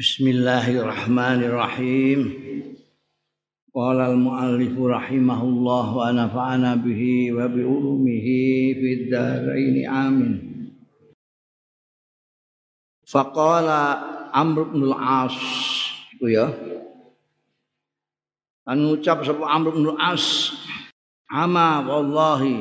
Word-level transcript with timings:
Bismillahirrahmanirrahim. 0.00 2.20
Qala 3.68 4.08
al-muallif 4.08 4.72
rahimahullah 4.72 5.86
wa 5.92 6.08
nafa'ana 6.08 6.80
bihi 6.80 7.28
wa 7.36 7.44
bi 7.44 7.60
ulumihi 7.60 8.80
fid 8.80 9.12
dharain 9.12 9.84
amin. 9.84 10.40
Faqala 13.04 14.32
Amr 14.32 14.72
bin 14.72 14.88
al-As 14.88 15.36
itu 16.16 16.32
ya. 16.32 16.48
Kan 18.64 18.80
ngucap 18.80 19.20
sapa 19.20 19.52
Amr 19.52 19.76
bin 19.76 19.84
al-As 19.84 20.56
ama 21.28 21.84
wallahi 21.84 22.56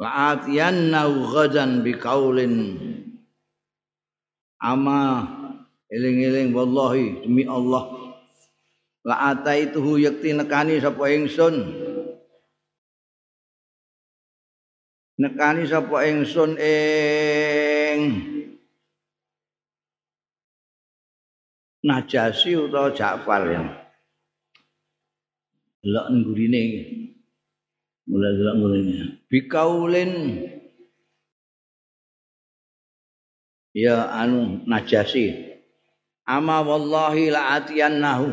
la'atiyanna 0.00 1.04
ghadan 1.04 1.84
biqaulin 1.84 2.80
ama 4.56 5.36
Eling-eling 5.90 6.54
wallahi 6.54 7.26
demi 7.26 7.42
Allah. 7.50 8.14
La 9.02 9.34
ataituhu 9.34 9.98
yakti 9.98 10.30
nekani 10.30 10.78
sapa 10.78 11.10
ingsun. 11.10 11.66
Nekani 15.18 15.66
sapa 15.66 16.06
ingsun 16.06 16.54
ing 16.62 18.00
Najasi 21.80 22.54
utawa 22.60 22.92
Ja'far 22.92 23.42
ya. 23.50 23.64
Delok 25.80 26.06
nggurine 26.12 26.60
iki. 26.60 26.82
Mulai 28.04 28.36
delok 28.36 28.54
nggurine. 28.60 28.94
Bikaulin 29.32 30.12
ya 33.72 34.12
anu 34.12 34.60
Najasi 34.68 35.49
ama 36.30 36.62
wallahi 36.62 37.34
la 37.34 37.58
atiyannahu. 37.58 38.30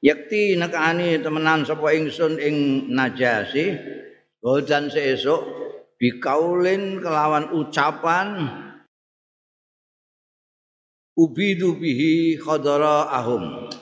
Yakti 0.00 0.56
nekani 0.56 1.20
temenan 1.20 1.68
sapa 1.68 1.92
ingsun 1.92 2.40
ing 2.40 2.88
najasi 2.92 3.76
godan 4.40 4.88
sesuk 4.88 5.42
bikaulin 5.98 7.00
kelawan 7.00 7.50
ucapan 7.50 8.46
ubidu 11.16 11.80
bihi 11.80 12.36
khadara 12.36 13.08
ahum 13.08 13.72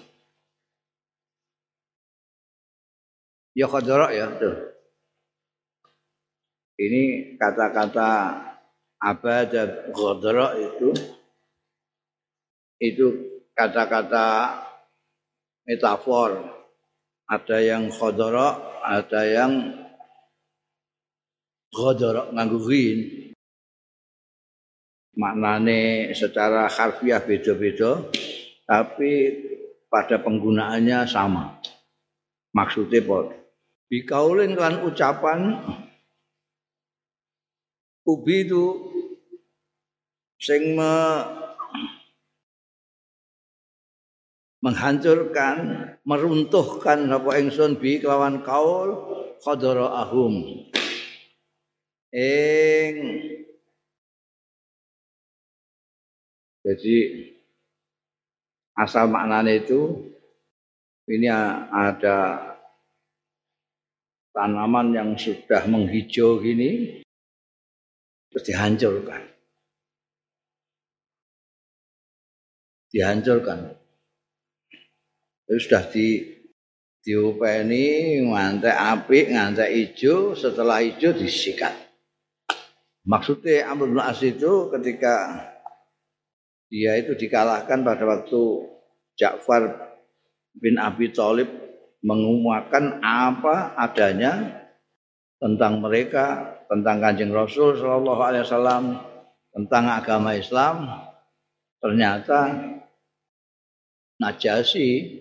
ya 3.59 3.67
khadara 3.67 4.15
ya 4.15 4.31
tuh 4.39 4.55
ini 6.79 7.35
kata-kata 7.35 8.11
abad 9.03 9.53
khadara 9.91 10.57
itu 10.63 10.89
itu 12.79 13.34
kata-kata 13.55 14.61
metafor. 15.65 16.53
Ada 17.25 17.57
yang 17.65 17.89
khodoro, 17.89 18.83
ada 18.85 19.25
yang 19.25 19.53
khodoro 21.73 22.29
nganggurin. 22.37 23.33
Maknane 25.15 26.11
secara 26.13 26.67
harfiah 26.67 27.23
beda-beda, 27.23 28.03
tapi 28.67 29.13
pada 29.87 30.19
penggunaannya 30.21 31.07
sama. 31.07 31.63
Maksudnya 32.51 32.99
apa? 32.99 33.31
Bikaulin 33.89 34.59
kan 34.59 34.83
ucapan 34.83 35.55
ubi 38.05 38.43
itu 38.43 38.91
sing 40.43 40.75
me 40.75 40.93
menghancurkan, 44.65 45.57
meruntuhkan 46.09 47.05
apa 47.13 47.37
ingsun 47.37 47.77
bi 47.77 48.01
kelawan 48.01 48.41
kaul 48.41 48.97
qadara 49.45 49.93
ahum. 50.09 50.65
Ing 52.17 52.97
jadi 56.65 56.97
asal 58.81 59.13
maknanya 59.13 59.53
itu 59.53 60.01
ini 61.13 61.29
ada 61.29 62.41
tanaman 64.33 64.97
yang 64.97 65.11
sudah 65.21 65.69
menghijau 65.69 66.41
gini 66.41 67.05
terus 68.33 68.49
dihancurkan. 68.49 69.29
Dihancurkan 72.89 73.84
sudah 75.49 75.85
di 75.93 76.35
diupeni 77.05 78.17
ngantek 78.25 78.73
apik 78.73 79.29
ngantek 79.29 79.69
ijo 79.69 80.33
setelah 80.33 80.81
ijo 80.81 81.13
disikat. 81.13 81.77
Maksudnya 83.05 83.69
Amr 83.69 83.93
bin 83.93 84.01
As 84.01 84.25
itu 84.25 84.73
ketika 84.73 85.45
dia 86.73 86.97
itu 86.97 87.13
dikalahkan 87.13 87.85
pada 87.85 88.05
waktu 88.09 88.43
Ja'far 89.21 89.93
bin 90.57 90.81
Abi 90.81 91.13
Thalib 91.13 91.47
mengumumkan 92.01 93.05
apa 93.05 93.77
adanya 93.77 94.65
tentang 95.37 95.85
mereka 95.85 96.57
tentang 96.73 97.05
kanjeng 97.05 97.37
Rasul 97.37 97.77
Shallallahu 97.77 98.23
Alaihi 98.25 98.45
Wasallam 98.49 98.85
tentang 99.53 99.85
agama 99.93 100.33
Islam. 100.33 100.89
Ternyata 101.85 102.73
Najasi 104.15 105.21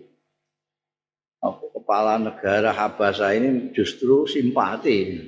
kepala 1.83 2.15
negara 2.15 2.71
Habasa 2.71 3.35
ini 3.35 3.75
justru 3.75 4.23
simpati. 4.23 5.19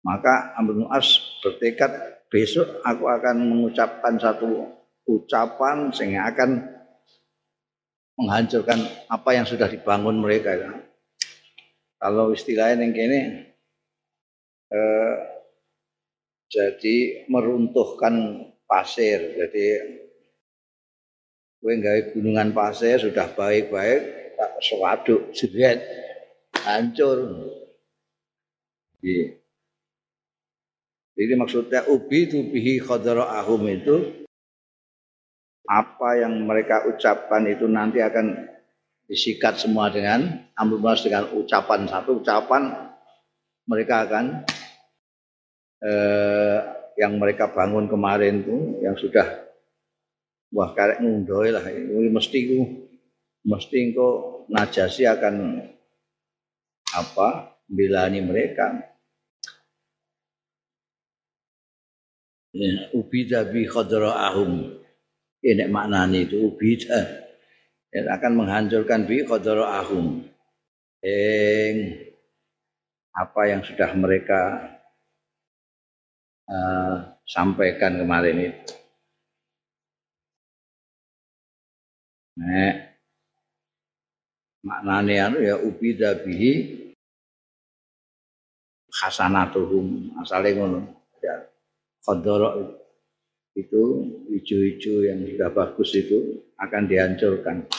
Maka 0.00 0.56
Amr 0.56 0.88
As 0.88 1.20
bertekad 1.44 2.24
besok 2.32 2.80
aku 2.80 3.04
akan 3.04 3.36
mengucapkan 3.52 4.16
satu 4.16 4.64
ucapan 5.04 5.92
sehingga 5.92 6.32
akan 6.32 6.50
menghancurkan 8.16 8.80
apa 9.12 9.30
yang 9.36 9.44
sudah 9.44 9.68
dibangun 9.68 10.16
mereka. 10.16 10.56
Kalau 12.00 12.32
istilahnya 12.32 12.84
yang 12.84 12.96
kini 12.96 13.20
eh, 14.72 15.14
jadi 16.48 16.96
meruntuhkan 17.28 18.44
pasir. 18.64 19.36
Jadi 19.36 19.64
gue 21.64 21.74
gunungan 22.12 22.52
pasir 22.52 23.00
sudah 23.00 23.32
baik-baik 23.32 24.13
tak 24.36 24.50
sewaduk 24.60 25.32
jeret 25.32 25.80
hancur 26.62 27.18
iya. 29.02 29.38
jadi 31.14 31.32
maksudnya 31.38 31.86
ubi 31.90 32.28
itu 32.28 32.38
bihi 32.50 32.82
ahum 32.84 33.62
itu 33.70 34.26
apa 35.64 36.20
yang 36.20 36.44
mereka 36.44 36.84
ucapkan 36.84 37.48
itu 37.48 37.64
nanti 37.64 38.04
akan 38.04 38.52
disikat 39.08 39.56
semua 39.56 39.88
dengan 39.88 40.48
ambil 40.56 40.96
dengan 41.00 41.28
ucapan 41.32 41.88
satu 41.88 42.20
ucapan 42.20 42.92
mereka 43.64 44.04
akan 44.04 44.24
eh, 45.84 46.58
yang 47.00 47.16
mereka 47.16 47.50
bangun 47.52 47.88
kemarin 47.88 48.44
itu 48.44 48.56
yang 48.84 48.96
sudah 48.96 49.44
wah 50.54 50.70
karek 50.72 51.02
ngundoy 51.02 51.50
lah 51.50 51.64
ini 51.68 52.08
mesti 52.12 52.38
mesti 53.44 53.76
engkau 53.92 54.44
najasi 54.48 55.04
akan 55.04 55.64
apa? 56.96 57.28
Bilani 57.64 58.20
mereka. 58.20 58.92
Ya, 62.54 62.86
ubida 62.94 63.42
bi 63.50 63.66
ahum 63.66 64.78
ini 65.42 65.64
maknanya 65.68 66.18
itu 66.22 66.48
ubida. 66.48 67.24
Yang 67.94 68.06
akan 68.20 68.32
menghancurkan 68.38 69.00
bi 69.06 69.26
ahum 69.26 70.22
ing 71.04 71.76
apa 73.14 73.40
yang 73.46 73.62
sudah 73.62 73.90
mereka 73.94 74.70
uh, 76.50 77.14
sampaikan 77.26 77.98
kemarin 78.02 78.50
itu. 78.54 78.74
Nek 82.34 82.93
maknane 84.64 85.14
anu 85.20 85.38
ya 85.44 85.60
ubida 85.60 86.24
bihi 86.24 86.82
hasanatuhum 88.88 90.16
asale 90.24 90.56
ngono 90.56 90.80
ya 91.20 91.44
qadara 92.00 92.80
itu 93.54 93.82
hijau-hijau 94.34 95.06
yang 95.06 95.22
sudah 95.22 95.50
bagus 95.54 95.94
itu 95.94 96.42
akan 96.58 96.82
dihancurkan. 96.90 97.70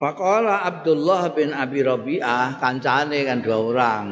Faqala 0.00 0.64
Abdullah 0.64 1.34
bin 1.34 1.52
Abi 1.52 1.84
Rabi'ah 1.84 2.56
kancane 2.56 3.26
kan 3.26 3.44
dua 3.44 3.58
orang. 3.60 4.06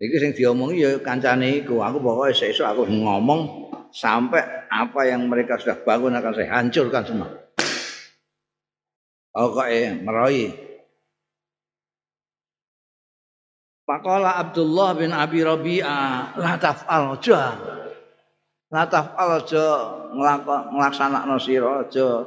Iki 0.00 0.16
sing 0.22 0.32
diomongi 0.32 0.86
ya 0.86 0.90
kancane 1.02 1.60
iku. 1.60 1.84
Aku 1.84 2.00
pokoke 2.00 2.32
sesuk 2.32 2.64
aku 2.64 2.88
ngomong 2.88 3.68
sampai 3.92 4.68
apa 4.70 5.04
yang 5.04 5.28
mereka 5.28 5.60
sudah 5.60 5.82
bangun 5.84 6.16
akan 6.16 6.32
saya 6.32 6.48
hancurkan 6.62 7.04
semua. 7.04 7.28
Pokoknya 9.36 10.00
meroyi. 10.00 10.48
Pakola 13.84 14.40
Abdullah 14.40 14.96
bin 14.96 15.12
Abi 15.12 15.44
Rabi'ah, 15.44 16.40
la 16.40 16.56
taf'al 16.56 17.20
aja. 17.20 17.42
La 18.72 18.88
taf'al 18.88 19.44
aja 19.44 19.66
ngelaksanakno 20.72 21.36
sira 21.36 21.84
aja 21.84 22.24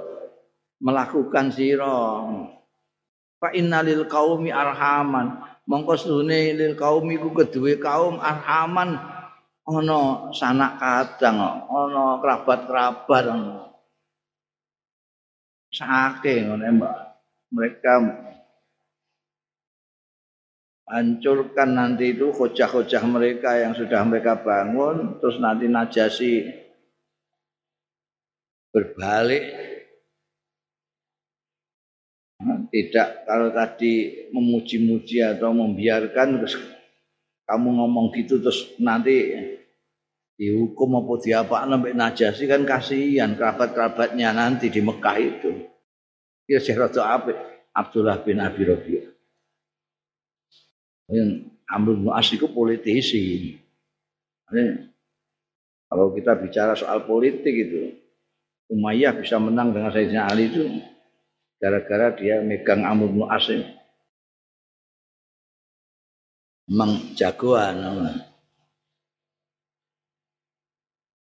melakukan 0.86 1.50
sira. 1.50 2.30
Fa 3.42 3.50
innalil 3.58 4.06
qaumi 4.06 4.54
arhaman. 4.54 5.42
Mongko 5.66 5.98
sune 5.98 6.54
lil 6.54 6.78
qaumi 6.78 7.18
ku 7.18 7.34
kedue 7.34 7.82
kaum 7.82 8.22
arhaman 8.22 8.98
ana 9.66 10.30
sanak 10.34 10.78
kadang 10.78 11.38
ana 11.70 12.22
kerabat-kerabat 12.22 13.26
saking 15.74 16.54
mbak. 16.57 16.95
Mereka 17.50 17.94
hancurkan 20.89 21.69
nanti 21.74 22.13
itu 22.13 22.30
hojah-hojah 22.33 23.04
mereka 23.10 23.57
yang 23.57 23.74
sudah 23.77 24.01
mereka 24.06 24.38
bangun 24.38 25.18
terus 25.21 25.38
nanti 25.42 25.66
najasi 25.66 26.45
berbalik. 28.69 29.69
Tidak 32.69 33.27
kalau 33.27 33.51
tadi 33.51 34.25
memuji-muji 34.31 35.25
atau 35.25 35.51
membiarkan 35.51 36.39
terus 36.39 36.56
kamu 37.50 37.81
ngomong 37.81 38.13
gitu 38.13 38.39
terus 38.39 38.77
nanti 38.77 39.36
dihukum 40.39 41.03
apa 41.03 41.13
diapa 41.19 41.68
sampai 41.68 41.91
najasi 41.91 42.47
kan 42.47 42.63
kasihan 42.63 43.36
kerabat-kerabatnya 43.36 44.31
nanti 44.31 44.71
di 44.71 44.80
Mekah 44.80 45.18
itu. 45.19 45.51
Ya 46.47 46.63
Syekh 46.63 46.80
Rada 46.80 47.19
Apik 47.19 47.36
Abdullah 47.75 48.24
bin 48.24 48.39
Abi 48.39 48.63
Rabi'ah. 48.63 49.07
Yang 51.12 51.30
Amr 51.69 52.00
bin 52.00 52.09
itu 52.09 52.47
politisi. 52.50 53.53
Ini, 54.50 54.63
kalau 55.86 56.15
kita 56.15 56.39
bicara 56.39 56.74
soal 56.74 57.06
politik 57.06 57.53
itu, 57.53 57.94
Umayyah 58.69 59.18
bisa 59.18 59.38
menang 59.38 59.74
dengan 59.74 59.94
Sayyidina 59.94 60.30
Ali 60.30 60.50
itu 60.50 60.65
gara-gara 61.62 62.13
dia 62.18 62.41
megang 62.41 62.86
Amr 62.88 63.09
bin 63.12 63.25
As. 63.27 63.45
Memang 66.69 67.13
jagoan. 67.18 68.29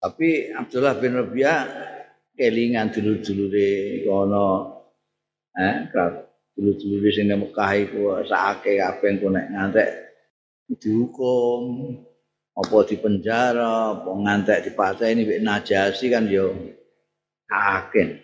Tapi 0.07 0.55
Abdullah 0.55 1.03
bin 1.03 1.19
Rabi'ah 1.19 1.61
kelingan 2.39 2.95
dulu-dulure 2.95 4.07
kono 4.07 4.49
eh 5.59 5.91
dulu-dulure 6.55 7.11
sing 7.11 7.27
nang 7.27 7.43
Mekah 7.43 7.71
iku 7.75 8.23
sakake 8.23 8.79
kabeh 8.79 9.09
engko 9.19 9.35
nek 9.35 9.51
ngantek 9.51 9.89
dihukum 10.79 11.91
apa 12.55 12.77
di 12.87 12.97
penjara 13.03 13.99
apa 13.99 14.11
ngantek 14.15 14.63
dipateni 14.71 15.27
wek 15.27 15.43
najasi 15.43 16.07
kan 16.07 16.31
yo 16.31 16.55
akeh 17.51 18.23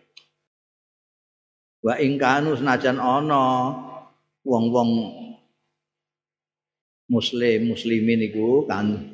wa 1.82 1.98
ing 1.98 2.14
kanu 2.14 2.54
senajan 2.54 3.02
ana 3.02 3.74
wong-wong 4.46 4.90
muslim 7.10 7.74
muslimin 7.74 8.22
iku 8.22 8.70
kan 8.70 9.11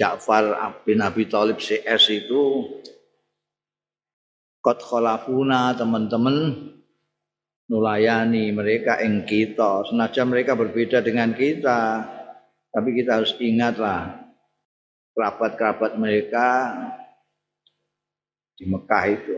Ja'far 0.00 0.56
bin 0.88 1.04
Abi 1.04 1.28
Thalib 1.28 1.60
CS 1.60 2.08
itu 2.08 2.64
kot 4.64 4.80
kholafuna 4.80 5.76
teman-teman 5.76 6.56
nulayani 7.68 8.48
mereka 8.48 8.96
ing 9.04 9.28
kita. 9.28 9.84
Senajan 9.92 10.32
mereka 10.32 10.56
berbeda 10.56 11.04
dengan 11.04 11.36
kita 11.36 12.08
tapi 12.72 12.96
kita 12.96 13.20
harus 13.20 13.36
ingatlah 13.44 14.24
kerabat-kerabat 15.12 16.00
mereka 16.00 16.48
di 18.56 18.64
Mekah 18.72 19.04
itu. 19.04 19.36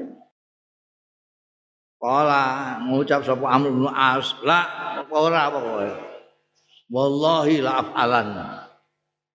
Kala 1.98 2.78
ngucap 2.86 3.26
sapa 3.26 3.46
Amr 3.50 3.70
bin 3.74 3.86
As 3.90 4.30
la 4.46 4.62
ora 5.10 5.50
apa 5.50 5.58
Wallahi 6.86 7.62
la 7.62 7.72
afalan 7.82 8.28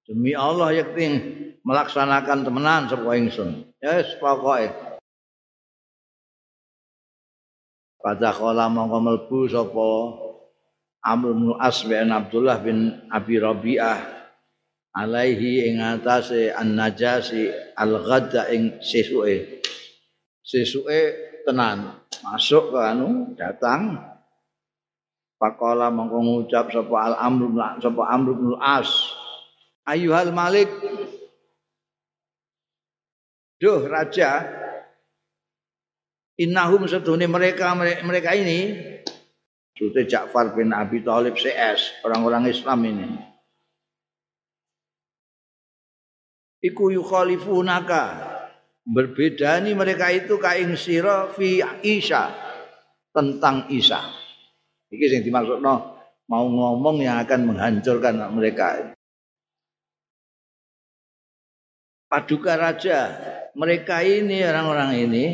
Demi 0.08 0.32
Allah 0.32 0.72
yakti 0.72 1.04
melaksanakan 1.68 2.48
temenan 2.48 2.88
sapa 2.88 3.12
ingsun. 3.20 3.68
Ya 3.84 4.00
yes, 4.00 4.16
pokoke. 4.24 4.72
Pada 8.00 8.32
kala 8.32 8.72
mongko 8.72 8.98
mlebu 9.04 9.40
sapa 9.52 9.88
Amr 11.04 11.36
bin 11.36 11.52
As 11.60 11.84
bin 11.84 12.08
Abdullah 12.08 12.58
bin 12.64 13.04
Abi 13.12 13.36
Rabi'ah 13.36 14.00
alaihi 14.96 15.76
ing 15.76 15.84
atase 15.84 16.56
An-Najasi 16.56 17.76
al-ghadda 17.76 18.48
ing 18.56 18.80
sesuke. 18.80 19.60
Sesuke 20.40 21.00
tenan 21.44 22.00
masuk 22.24 22.72
ke 22.72 22.80
anu 22.80 23.36
datang 23.36 24.00
Pakola 25.38 25.94
mongko 25.94 26.18
ngucap 26.18 26.74
sapa 26.74 26.98
al 27.12 27.16
amr 27.22 27.78
sapa 27.78 28.04
amr 28.10 28.34
bin 28.34 28.58
as 28.58 28.90
ayuhal 29.88 30.36
malik. 30.36 30.68
Duh 33.58 33.88
raja. 33.88 34.44
Innahum 36.38 36.86
sedune 36.86 37.26
mereka 37.26 37.74
mereka 37.80 38.38
ini. 38.38 38.78
Sute 39.74 40.06
Ja'far 40.06 40.54
bin 40.54 40.74
Abi 40.74 41.02
Thalib 41.02 41.38
CS 41.38 42.06
orang-orang 42.06 42.50
Islam 42.50 42.82
ini. 42.86 43.10
Iku 46.62 46.90
berbeda 48.88 49.62
nih 49.62 49.74
mereka 49.78 50.10
itu 50.10 50.42
kaing 50.42 50.74
sira 50.74 51.30
fi 51.30 51.62
Isa 51.86 52.34
tentang 53.14 53.70
Isa. 53.70 54.02
Iki 54.90 55.06
sing 55.10 55.22
dimaksudno 55.22 55.74
mau 56.26 56.46
ngomong 56.50 57.02
yang 57.06 57.22
akan 57.22 57.54
menghancurkan 57.54 58.18
mereka 58.34 58.97
paduka 62.08 62.56
raja 62.56 63.14
mereka 63.58 64.06
ini 64.06 64.44
orang-orang 64.46 64.92
ini 65.08 65.26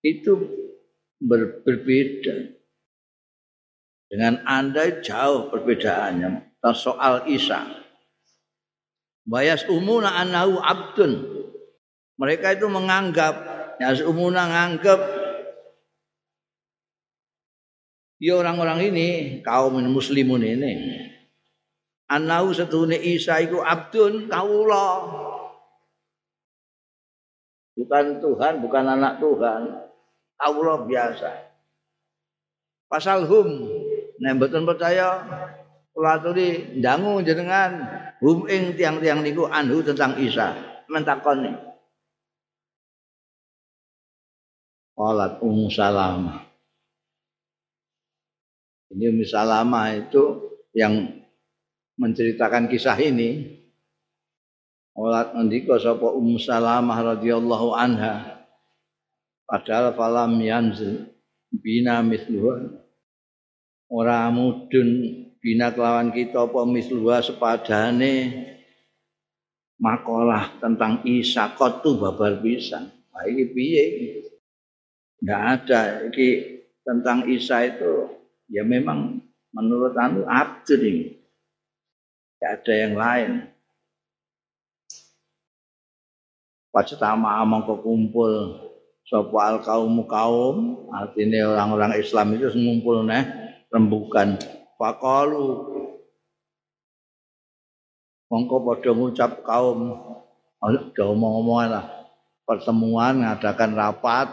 itu 0.00 0.32
ber, 1.20 1.60
berbeda. 1.66 2.56
Dengan 4.10 4.42
anda 4.42 4.98
jauh 4.98 5.54
perbedaannya 5.54 6.58
soal 6.74 7.30
Isa. 7.30 7.62
Bayas 9.22 9.62
umuna 9.70 10.18
anahu 10.18 10.58
abdun. 10.58 11.12
Mereka 12.18 12.58
itu 12.58 12.66
menganggap 12.66 13.34
ya 13.78 13.94
umuna 14.02 14.50
menganggap 14.50 14.98
ya 18.20 18.34
orang-orang 18.36 18.92
ini 18.92 19.08
kaum 19.40 19.80
muslimun 19.88 20.44
ini 20.44 20.72
anahu 22.10 22.52
setune 22.52 22.98
Isa 23.00 23.40
itu 23.40 23.64
abdun 23.64 24.28
kaulah 24.28 25.29
bukan 27.80 28.20
Tuhan, 28.20 28.60
bukan 28.60 28.84
anak 28.84 29.16
Tuhan. 29.24 29.62
Allah 30.40 30.78
biasa. 30.84 31.30
Pasal 32.88 33.24
hum, 33.24 33.48
nek 34.20 34.36
mboten 34.36 34.68
percaya 34.68 35.24
kula 35.92 36.20
dangu 36.80 37.20
jenengan 37.24 37.86
hum 38.20 38.48
ing 38.48 38.76
tiang-tiang 38.76 39.20
niku 39.24 39.48
anhu 39.48 39.84
tentang 39.84 40.16
Isa. 40.20 40.56
Mentakoni. 40.90 41.54
Qalat 44.96 45.40
Ummu 45.40 45.70
Salamah. 45.72 46.44
Ini 48.90 49.04
Ummu 49.14 49.24
Salamah 49.24 49.96
itu 49.96 50.50
yang 50.76 51.24
menceritakan 51.96 52.68
kisah 52.68 52.98
ini 52.98 53.59
Olat 54.98 55.32
ngendika 55.34 55.78
sapa 55.78 56.10
Ummu 56.10 56.38
Salamah 56.40 56.98
radhiyallahu 57.14 57.74
anha. 57.74 58.46
Padahal 59.46 59.94
falam 59.94 60.38
yanzil 60.38 61.10
bina 61.50 62.02
misluha. 62.02 62.82
Ora 63.90 64.30
mudun 64.30 65.26
bina 65.42 65.74
kelawan 65.74 66.14
kita 66.14 66.46
apa 66.46 66.62
misluha 66.62 67.18
sepadane 67.22 68.14
makalah 69.80 70.54
tentang 70.62 71.02
Isa 71.02 71.50
kotu 71.58 71.98
babar 71.98 72.38
pisan. 72.38 72.86
Nah, 73.10 73.26
ini 73.26 73.44
piye 73.50 73.84
Enggak 75.20 75.42
ada 75.68 75.80
iki 76.08 76.28
tentang 76.80 77.28
Isa 77.28 77.68
itu 77.68 78.08
ya 78.48 78.64
memang 78.64 79.20
menurut 79.52 79.92
anu 79.98 80.24
abdur 80.24 80.80
ini. 80.80 81.12
Enggak 82.38 82.52
ada 82.62 82.72
yang 82.72 82.94
lain. 82.96 83.30
Pacetama 86.70 87.42
mongko 87.42 87.82
kumpul 87.82 88.62
sapa 89.02 89.38
al 89.42 89.58
kaum. 89.66 90.06
Kaum 90.06 90.56
artinya 90.94 91.50
orang-orang 91.50 91.98
Islam 91.98 92.38
itu 92.38 92.46
ngumpul 92.54 93.02
neh 93.02 93.26
rembukan. 93.74 94.38
Faqalu 94.78 95.48
mongko 98.30 98.56
padha 98.62 98.90
ngucap 98.94 99.42
kaum. 99.42 99.98
Ada 100.60 101.08
omong-omongan 101.08 101.68
lah. 101.72 101.86
Pertemuan 102.46 103.24
ngadakan 103.24 103.70
rapat. 103.74 104.28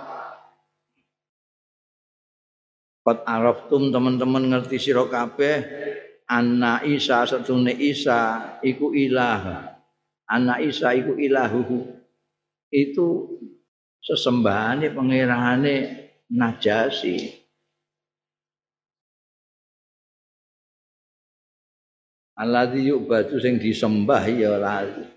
Kot 3.08 3.24
araftum 3.24 3.90
teman-teman 3.90 4.52
ngerti 4.52 4.78
sira 4.84 5.08
kabeh 5.08 5.64
anna 6.28 6.84
Isa 6.84 7.24
satune 7.24 7.72
Isa 7.72 8.60
iku 8.60 8.92
ilah. 8.92 9.74
Anna 10.28 10.60
Isa 10.60 10.92
iku 10.92 11.16
ilahu. 11.16 11.97
Itu 12.78 13.34
sesembahane 14.06 14.94
pangerane 14.94 15.76
Najasi. 16.28 17.18
Alladzi 22.38 22.92
yu'badu 22.94 23.42
sing 23.42 23.58
disembah 23.58 24.22
ya 24.30 24.60
lali. 24.62 25.08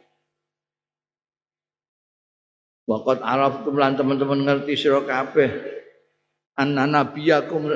Waqat 2.88 3.20
araftum 3.20 3.76
lan 3.76 3.98
teman-teman 3.98 4.40
ngerti 4.46 4.78
sira 4.78 5.04
kabeh 5.04 5.50
anna 6.56 6.88
nabiyakum 6.88 7.70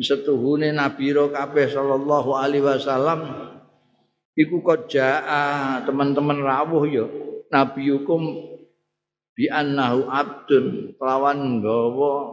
setuhune 0.00 0.72
nabi 0.72 1.12
ro 1.12 1.30
kabeh 1.30 1.68
sallallahu 1.68 2.34
alaihi 2.34 2.64
wasallam 2.64 3.28
iku 4.34 4.64
koja 4.64 5.20
teman-teman 5.84 6.42
rawuh 6.42 6.84
ya 6.88 7.06
nabiyukum 7.52 8.51
bi 9.42 9.50
annahu 9.50 10.06
abdun 10.06 10.94
lawan 11.02 11.58
nggawa 11.58 12.30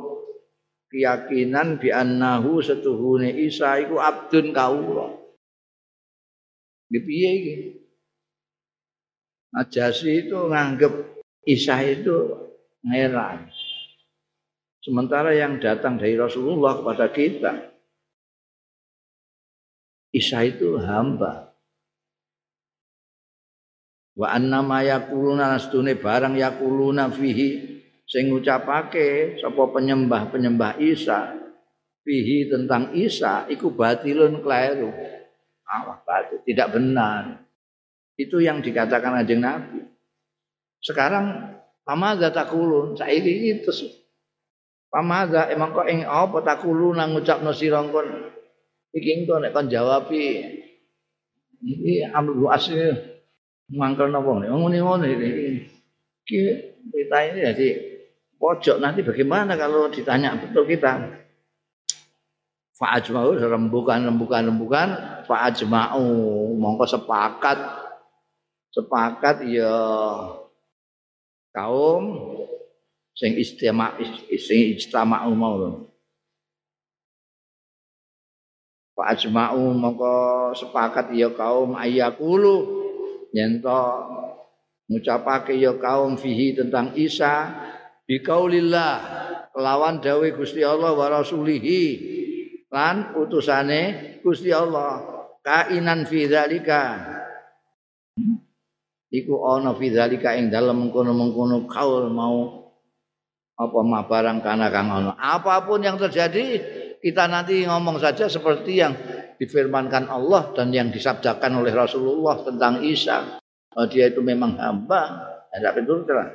keyakinan 0.93 1.81
bi 1.81 1.89
annahu 1.89 2.61
setuhune 2.61 3.33
Isa 3.33 3.81
iku 3.81 3.97
abdun 3.97 4.53
kawula. 4.53 5.17
Piye 6.93 7.29
iki? 7.41 7.55
Najasi 9.57 10.29
itu 10.29 10.37
nganggep 10.37 10.93
Isa 11.49 11.81
itu 11.81 12.45
ngeran. 12.85 13.49
Sementara 14.85 15.33
yang 15.33 15.57
datang 15.57 15.97
dari 15.97 16.13
Rasulullah 16.13 16.77
kepada 16.77 17.09
kita, 17.09 17.53
Isa 20.13 20.45
itu 20.45 20.77
hamba. 20.77 21.48
Wa 24.19 24.35
anna 24.35 24.59
ma 24.59 24.83
yaquluna 24.83 25.55
nastune 25.55 25.95
barang 25.95 26.35
yaquluna 26.35 27.07
fihi 27.07 27.79
sing 28.03 28.27
ngucapake 28.27 29.39
sapa 29.39 29.63
penyembah-penyembah 29.71 30.75
Isa 30.83 31.39
fihi 32.03 32.51
tentang 32.51 32.91
Isa 32.99 33.47
iku 33.47 33.71
batilun 33.71 34.43
kleru. 34.43 34.91
Allah 35.63 36.03
batil, 36.03 36.43
tidak 36.43 36.75
benar. 36.75 37.47
Itu 38.19 38.43
yang 38.43 38.59
dikatakan 38.59 39.23
Kanjeng 39.23 39.39
Nabi. 39.39 39.87
Sekarang 40.83 41.55
pamadza 41.87 42.27
takulun, 42.35 42.99
saiki 42.99 43.55
itu 43.55 43.71
Pamaga 44.89 45.53
emang 45.53 45.69
kok 45.69 45.85
ing 45.85 46.01
apa 46.01 46.41
takulu 46.41 46.97
nang 46.97 47.13
ngucapno 47.13 47.53
sira 47.53 47.77
kon 47.93 48.09
iki 48.89 49.21
engko 49.21 49.37
nek 49.37 49.53
kon 49.53 49.69
jawabi 49.69 50.49
iki 51.61 52.09
amru 52.09 52.49
asli 52.49 52.89
mangkel 53.73 54.09
napa 54.09 54.29
ngene-ngene 54.41 55.07
iki. 55.13 55.29
Kita 56.89 57.17
ini 57.25 57.39
jadi 57.41 57.67
pojok 58.37 58.77
nanti 58.81 59.01
bagaimana 59.01 59.57
kalau 59.57 59.89
ditanya 59.89 60.37
betul 60.37 60.65
kita? 60.65 61.21
Fa 62.77 62.95
ajma'u 62.95 63.35
rembukan 63.35 64.07
rembukan 64.07 64.47
rembukan. 64.47 64.87
Fa 65.25 65.49
ajma'u 65.49 66.05
mongko 66.55 66.85
sepakat. 66.87 67.57
Sepakat 68.69 69.49
ya 69.49 69.73
kaum 71.49 72.03
sing 73.17 73.33
istima 73.35 73.97
sing 74.37 74.77
istama'u 74.77 75.33
mau 75.33 75.89
Fa 78.93 79.17
ajma'u 79.17 79.73
mongko 79.73 80.15
sepakat 80.53 81.11
ya 81.17 81.33
kaum 81.33 81.73
ayakulu 81.73 82.78
nyento 83.35 83.81
ngucapake 84.89 85.57
ya 85.57 85.77
kaum 85.77 86.17
fihi 86.17 86.57
tentang 86.57 86.97
Isa 86.97 87.53
biqaulillah 88.09 88.93
kelawan 89.53 90.01
dawe 90.01 90.27
Gusti 90.33 90.65
Allah 90.65 90.97
wa 90.97 91.07
rasulihi 91.09 91.81
lan 92.73 93.13
utusane 93.17 94.17
Gusti 94.25 94.49
Allah 94.49 95.05
kainan 95.45 96.09
fi 96.09 96.25
iku 99.09 99.33
ana 99.45 99.73
fi 99.73 99.89
dzalika 99.89 100.37
ing 100.37 100.53
dalem 100.53 100.85
mengkono-mengkono 100.85 101.65
kaul 101.65 102.09
mau 102.13 102.59
apa 103.59 103.79
mah 103.83 104.07
barang 104.07 104.39
kana 104.39 104.71
kang 104.71 104.87
ono. 104.87 105.11
Apa 105.19 105.67
pun 105.67 105.83
yang 105.83 105.99
terjadi, 105.99 106.63
kita 107.03 107.27
nanti 107.27 107.67
ngomong 107.67 107.99
saja 107.99 108.31
seperti 108.31 108.79
yang 108.79 108.95
difirmankan 109.39 110.11
Allah 110.11 110.51
dan 110.51 110.75
yang 110.75 110.91
disabdakan 110.91 111.63
oleh 111.63 111.71
Rasulullah 111.71 112.43
tentang 112.43 112.83
Isa. 112.83 113.39
Oh, 113.73 113.87
dia 113.87 114.11
itu 114.11 114.19
memang 114.19 114.59
hamba, 114.59 115.31
tidak 115.55 115.79
betul 115.79 116.03
telah. 116.03 116.27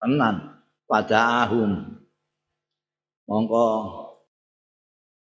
Tenan 0.00 0.36
pada 0.84 1.48
ahum. 1.48 1.96
Mongko 3.30 3.68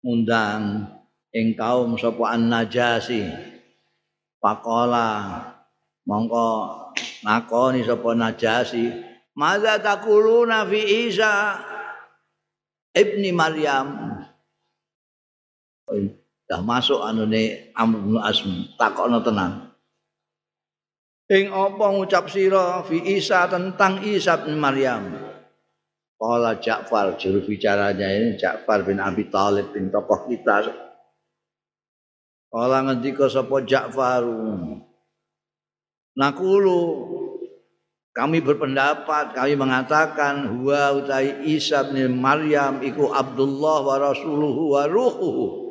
undang 0.04 0.90
ing 1.32 1.56
kaum 1.56 1.96
sapa 1.96 2.36
an-najasi. 2.36 3.24
Pakola 4.42 5.40
mongko 6.04 6.48
nakoni 7.24 7.80
sapa 7.80 8.12
najasi 8.12 9.14
Mada 9.34 9.82
takuluna 9.82 10.62
fi 10.62 11.10
Isa 11.10 11.58
ibni 12.94 13.34
Maryam. 13.34 14.13
Dah 16.44 16.60
masuk 16.60 17.00
anu 17.00 17.24
ne 17.24 17.72
Amr 17.72 17.98
bin 18.04 18.16
Asm 18.20 18.76
takokno 18.76 19.24
tenan. 19.24 19.72
Ing 21.32 21.48
apa 21.48 21.88
ngucap 21.88 22.28
sira 22.28 22.84
fi 22.84 23.00
Isa 23.16 23.48
tentang 23.48 24.04
Isa 24.04 24.36
bin 24.44 24.60
Maryam? 24.60 25.08
Kala 26.20 26.60
Ja'far 26.60 27.16
juru 27.16 27.44
bicaranya 27.48 28.12
ini 28.12 28.36
Ja'far 28.36 28.84
bin 28.84 29.00
Abi 29.00 29.32
Talib 29.32 29.72
bin 29.72 29.88
tokoh 29.88 30.28
kita. 30.28 30.68
Kala 32.52 32.78
ngendika 32.84 33.32
sapa 33.32 33.64
Ja'far? 33.64 34.24
Nakulu 36.14 36.80
kami 38.14 38.38
berpendapat, 38.44 39.34
kami 39.34 39.58
mengatakan 39.58 40.46
huwa 40.46 40.92
utai 41.02 41.40
Isa 41.50 41.88
bin 41.88 42.20
Maryam 42.20 42.84
iku 42.84 43.10
Abdullah 43.10 43.80
wa 43.80 43.96
rasuluhu 44.12 44.76
wa 44.76 44.84
ruhuhu. 44.86 45.63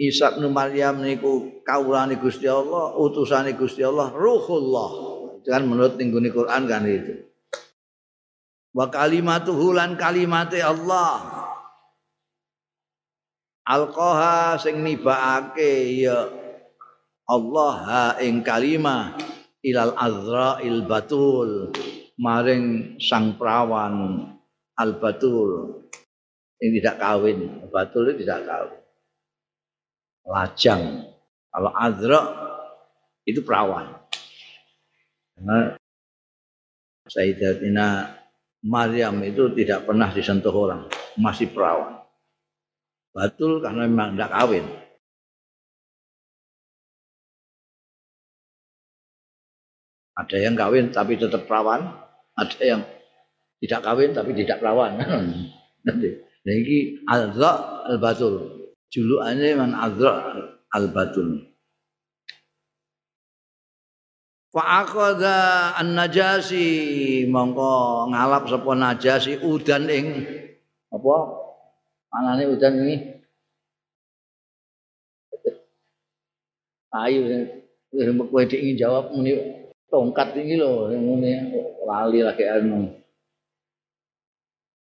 Isa 0.00 0.32
bin 0.34 0.48
Maryam 0.50 1.04
niku 1.04 1.62
kawulane 1.62 2.16
Gusti 2.16 2.48
Allah, 2.48 2.96
utusane 2.96 3.52
Gusti 3.54 3.84
Allah, 3.84 4.08
ruhullah. 4.10 4.90
Kan 5.44 5.68
menurut 5.68 5.98
tingguni 5.98 6.32
Quran 6.32 6.64
kan 6.70 6.86
itu. 6.86 7.28
Wa 8.72 8.88
kalimatuhu 8.88 9.76
lan 9.76 10.00
kalimate 10.00 10.64
Allah. 10.64 11.42
Alqaha 13.62 14.58
sing 14.58 14.82
nibaake 14.82 16.02
ya 16.02 16.26
Allah 17.30 17.74
ha 17.86 18.04
ing 18.18 18.42
kalimah 18.42 19.14
ilal 19.62 19.94
azrail 19.94 20.82
batul 20.82 21.70
maring 22.18 22.98
sang 22.98 23.38
perawan 23.38 24.26
al 24.74 24.98
batul 24.98 25.86
yang 26.58 26.70
tidak 26.74 26.96
kawin 26.98 27.62
batul 27.70 28.10
itu 28.10 28.26
tidak 28.26 28.50
kawin 28.50 28.81
lajang 30.26 31.08
kalau 31.52 31.70
azra 31.74 32.20
itu 33.26 33.42
perawan 33.42 33.92
karena 35.38 35.76
Sayyidatina 37.06 37.86
Maryam 38.62 39.18
itu 39.26 39.50
tidak 39.58 39.84
pernah 39.90 40.08
disentuh 40.14 40.54
orang 40.54 40.86
masih 41.18 41.50
perawan 41.50 42.02
batul 43.12 43.60
karena 43.60 43.84
memang 43.90 44.14
tidak 44.14 44.30
kawin 44.32 44.66
Ada 50.12 50.36
yang 50.36 50.54
kawin 50.54 50.92
tapi 50.92 51.16
tetap 51.16 51.48
perawan, 51.48 51.88
ada 52.36 52.58
yang 52.60 52.84
tidak 53.64 53.80
kawin 53.80 54.12
tapi 54.12 54.36
tidak 54.36 54.60
perawan. 54.60 55.00
Nanti. 55.88 56.08
Nah, 56.42 56.52
ini 56.52 57.00
Al-Batul. 57.08 58.61
Julukannya 58.92 59.56
memang 59.56 59.72
Al-Za 59.72 60.12
Al-Batul. 60.68 61.48
Fa 64.52 64.84
akhadha 64.84 65.72
an-najasi 65.80 67.24
mongko 67.24 68.04
ngalap 68.12 68.52
sapa 68.52 68.76
najasi 68.76 69.40
udan 69.40 69.88
ing 69.88 70.06
apa? 70.92 71.16
Anane 72.12 72.44
udan 72.52 72.84
ini 72.84 72.96
ayo 76.92 77.48
wis 77.96 78.12
kowe 78.28 78.44
ingin 78.44 78.76
jawab 78.76 79.08
muni 79.16 79.32
tongkat 79.88 80.36
iki 80.36 80.60
lho 80.60 80.92
ngene 80.92 81.32
lali 81.88 82.20
lagi 82.20 82.44
anu. 82.44 82.92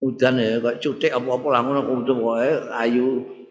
Udan 0.02 0.42
ya 0.42 0.58
kok 0.58 0.82
cutik 0.82 1.14
apa-apa 1.14 1.46
lah 1.54 1.60
ngono 1.62 1.86
kudu 1.86 2.14
wae 2.18 2.50
ayu 2.82 3.41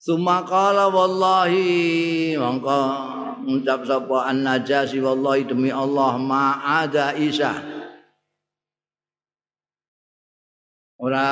Sumakala 0.00 0.88
wallahi 0.88 2.32
mongko 2.32 2.80
ngucap 3.44 3.84
sapa 3.84 4.32
an-najasi 4.32 4.96
wallahi 4.96 5.44
demi 5.44 5.68
Allah 5.68 6.16
ma 6.16 6.56
Isa 7.20 7.52
ora 10.96 11.28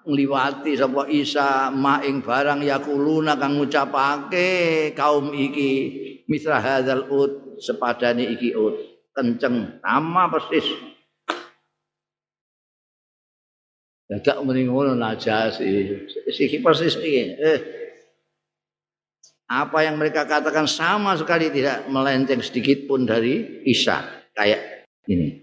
ngliwati 0.00 0.72
sapa 0.80 1.12
Isa 1.12 1.68
ma 1.76 2.00
ing 2.00 2.24
barang 2.24 2.64
yakuluna 2.64 3.36
kang 3.36 3.60
ngucapake 3.60 4.48
kaum 4.96 5.36
iki. 5.36 6.00
Misra 6.24 6.64
hadzal 6.64 7.04
ut 7.12 7.60
sepadane 7.60 8.24
iki 8.32 8.56
ut 8.56 8.80
kenceng 9.12 9.84
sama 9.84 10.32
persis 10.32 10.64
Dadak 14.14 14.46
mending 14.46 14.70
ngono 14.70 14.94
najasi. 14.94 15.66
Siki 16.30 16.62
persis 16.62 16.94
iki. 16.94 17.34
Eh, 17.34 17.58
apa 19.50 19.82
yang 19.82 19.98
mereka 19.98 20.22
katakan 20.22 20.70
sama 20.70 21.18
sekali 21.18 21.50
tidak 21.50 21.90
melenceng 21.90 22.38
sedikit 22.38 22.86
pun 22.86 23.10
dari 23.10 23.66
Isa 23.66 24.06
kayak 24.38 24.86
ini. 25.10 25.42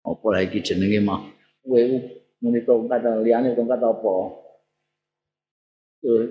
Apa 0.00 0.26
lagi 0.32 0.64
jenenge 0.64 1.04
mah? 1.04 1.28
Kowe 1.60 1.80
muni 2.40 2.64
tongkat 2.64 3.04
liyane 3.20 3.52
tongkat 3.52 3.84
apa? 3.84 4.14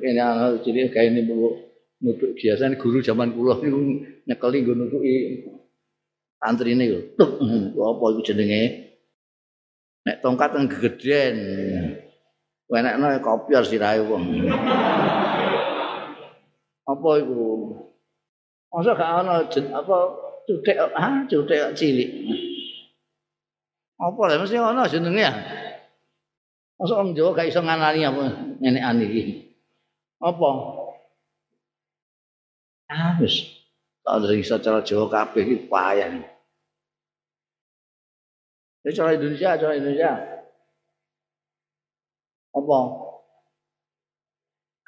Ini 0.01 0.17
hal 0.25 0.65
jadi 0.65 0.89
kayak 0.89 1.13
ini 1.13 1.21
bu 1.29 1.53
nutuk 2.01 2.33
biasanya 2.33 2.81
guru 2.81 3.05
zaman 3.05 3.37
kulo 3.37 3.61
niku 3.61 3.79
nyekeli 4.25 4.57
nggo 4.65 4.73
nutuki 4.73 5.45
santri 6.41 6.73
lho. 6.73 7.13
Tuh 7.13 7.85
apa 7.85 8.03
iku 8.09 8.21
jenenge? 8.25 8.88
Nek 10.07 10.19
tongkat 10.23 10.55
yang 10.55 10.65
gegeden. 10.69 11.35
Wenekno 12.69 13.17
kopior 13.25 13.65
sirahe 13.65 14.05
wong. 14.05 14.23
apa 16.89 17.09
iku 17.21 17.69
masa 18.73 18.97
gak 18.97 19.13
ana 19.21 19.45
apa 19.45 19.97
cutek 20.49 20.77
ah 20.93 21.25
cutek 21.29 21.77
cilik? 21.77 22.09
Apa 24.01 24.21
lah 24.25 24.41
mesti 24.41 24.57
ana 24.57 24.89
jenenge 24.89 25.21
ya? 25.21 25.33
Masa 26.79 26.93
orang 26.97 27.13
Jawa 27.13 27.35
gak 27.37 27.49
iso 27.51 27.61
nganani 27.61 28.01
apa 28.05 28.23
nenekan 28.57 29.03
iki? 29.05 29.53
Apa? 30.23 30.49
Tak 34.01 34.13
ada 34.13 34.29
iso 34.33 34.55
cara 34.57 34.79
Jawa 34.81 35.05
kabeh 35.09 35.45
iki 35.45 35.57
payah 35.69 36.09
Ya 38.87 38.91
cara 38.95 39.15
Indonesia, 39.19 39.59
cara 39.59 39.75
Indonesia. 39.75 40.11
Apa? 42.55 42.79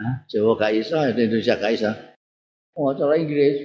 Hah? 0.02 0.16
Jawa 0.32 0.52
gak 0.58 0.74
iso, 0.80 0.98
Indonesia 0.98 1.60
gak 1.60 1.74
iso. 1.76 1.92
Oh, 2.74 2.96
cara 2.96 3.20
Inggris. 3.20 3.58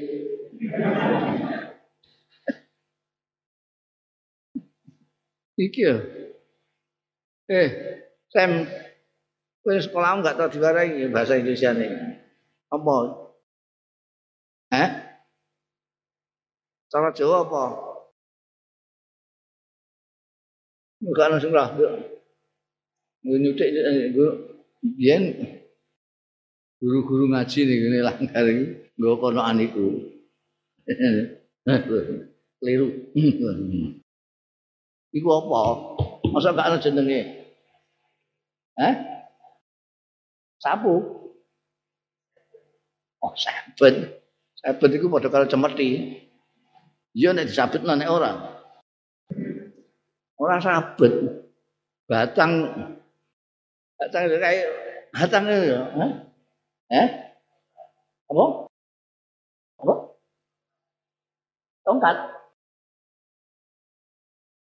Iki 5.56 5.80
ya. 5.80 5.97
Eh, 7.49 7.69
Sam, 8.28 8.67
kowe 9.62 9.78
sekolah 9.78 10.19
enggak 10.21 10.36
tahu 10.36 10.58
diwarai 10.58 11.06
bahasa 11.08 11.39
Indonesia 11.39 11.71
nih. 11.73 11.91
Apa? 12.69 12.95
Eh? 14.75 14.91
Cara 16.91 17.15
Jawa 17.15 17.47
apa? 17.47 17.85
Enggak 21.06 21.26
langsung 21.30 21.54
lah. 21.54 21.71
Nyutik 23.23 23.71
gue, 24.14 24.30
biyen 24.82 25.23
guru-guru 26.82 27.30
ngaji 27.30 27.58
nih 27.62 27.76
gini 27.78 27.99
langgar 28.02 28.45
ini. 28.47 28.90
Gue 28.99 29.14
kono 29.23 29.42
aniku. 29.47 29.86
Keliru. 32.58 32.86
Iku 35.14 35.28
apa? 35.30 35.60
Masa 36.34 36.50
gak 36.50 36.69
ada 36.75 36.82
jenenge? 36.82 37.47
Eh 38.76 38.95
sapu? 40.58 40.95
Oh 43.23 43.32
sabet. 43.38 44.23
Sabet 44.58 44.90
itu 44.99 45.06
pada 45.06 45.30
kalau 45.30 45.47
cemeti. 45.47 46.19
Iya 47.16 47.32
nek 47.32 47.49
disabet 47.49 47.80
nek 47.86 48.10
orang 48.10 48.55
orang 50.36 50.60
sabet 50.60 51.12
batang 52.06 52.52
batang 53.96 54.22
kayak 54.28 54.68
batang 55.12 55.44
itu 55.49 55.75
ya 55.75 55.82
Eh? 56.86 57.08
Apa? 58.30 58.70
Apa? 59.82 59.94
Tongkat. 61.82 62.16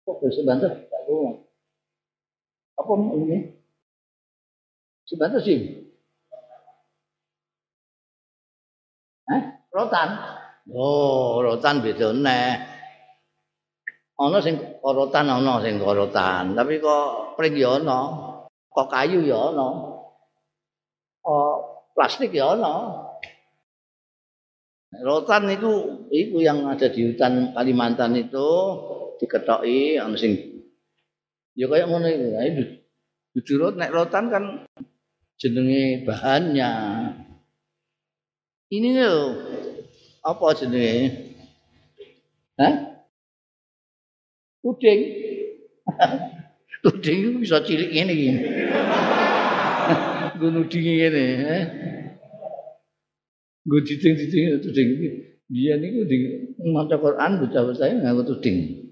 Kok 0.02 0.18
bisa 0.26 0.42
bantu? 0.50 0.66
Tak 0.66 1.02
tahu. 1.06 1.46
Apa 2.82 2.94
ini? 3.22 3.38
Sebantu 5.06 5.38
sih. 5.46 5.60
Eh? 9.30 9.42
Rotan. 9.70 10.10
Oh, 10.74 11.46
rotan 11.46 11.86
beda 11.86 12.18
neh. 12.18 12.77
Ana 14.18 14.42
sing 14.42 14.58
rotan 14.82 15.30
ana 15.30 15.62
sing 15.62 15.78
rotan, 15.78 16.58
tapi 16.58 16.82
kok 16.82 17.38
pring 17.38 17.54
ya 17.54 17.78
ana. 17.78 18.00
Kok 18.74 18.90
kayu 18.90 19.22
ya 19.22 19.54
ana. 19.54 19.70
Oh, 21.22 21.54
plastik 21.94 22.34
ya 22.34 22.58
ana. 22.58 23.06
Rotan 25.06 25.46
itu 25.54 26.02
itu 26.10 26.42
yang 26.42 26.66
ada 26.66 26.90
di 26.90 27.14
hutan 27.14 27.54
Kalimantan 27.54 28.18
itu 28.18 28.48
diketoki 29.22 30.02
ana 30.02 30.18
sing 30.18 30.34
ya 31.54 31.70
kayak 31.70 31.86
ngono 31.86 32.10
iku. 32.10 32.28
Itu 32.42 32.64
jujur 33.46 33.78
nek 33.78 33.94
rotan 33.94 34.34
kan 34.34 34.44
jenenge 35.38 36.02
bahannya. 36.10 36.72
Ini 38.74 38.90
lho 38.98 39.14
apa 40.26 40.46
jenenge? 40.58 40.98
Hah? 42.58 42.97
Puding. 44.68 45.00
Puding 46.84 47.18
itu 47.24 47.40
bisa 47.40 47.64
cilik 47.64 47.88
ngene 47.88 48.12
iki. 48.12 48.30
Gue 50.44 50.52
nudingi 50.52 51.08
eh. 51.08 51.64
Gue 53.64 53.80
diting-diting 53.80 54.60
tuding 54.60 54.88
iki. 55.00 55.10
Biyen 55.48 55.80
niku 55.80 56.04
di 56.04 56.18
maca 56.68 57.00
Quran 57.00 57.40
bocah-bocah 57.40 57.88
nganggo 57.88 58.28
tuding. 58.28 58.92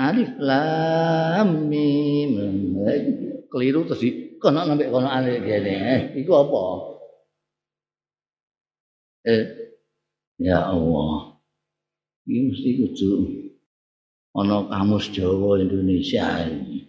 Alif 0.00 0.32
lam 0.40 1.68
mim. 1.68 2.32
Keliru 3.52 3.84
terus 3.84 4.00
di 4.00 4.40
kono 4.40 4.64
nambah 4.64 4.88
kono 4.88 5.12
ane 5.12 5.44
gini. 5.44 5.72
Eh, 5.76 6.00
iku 6.24 6.32
apa? 6.40 6.62
Eh, 9.28 9.44
ya 10.40 10.72
Allah. 10.72 11.36
Ini 12.24 12.48
mesti 12.48 12.68
kudu 12.80 13.47
ana 14.38 14.66
kamus 14.70 15.10
Jawa 15.10 15.58
Indonesia 15.58 16.46
ini. 16.46 16.86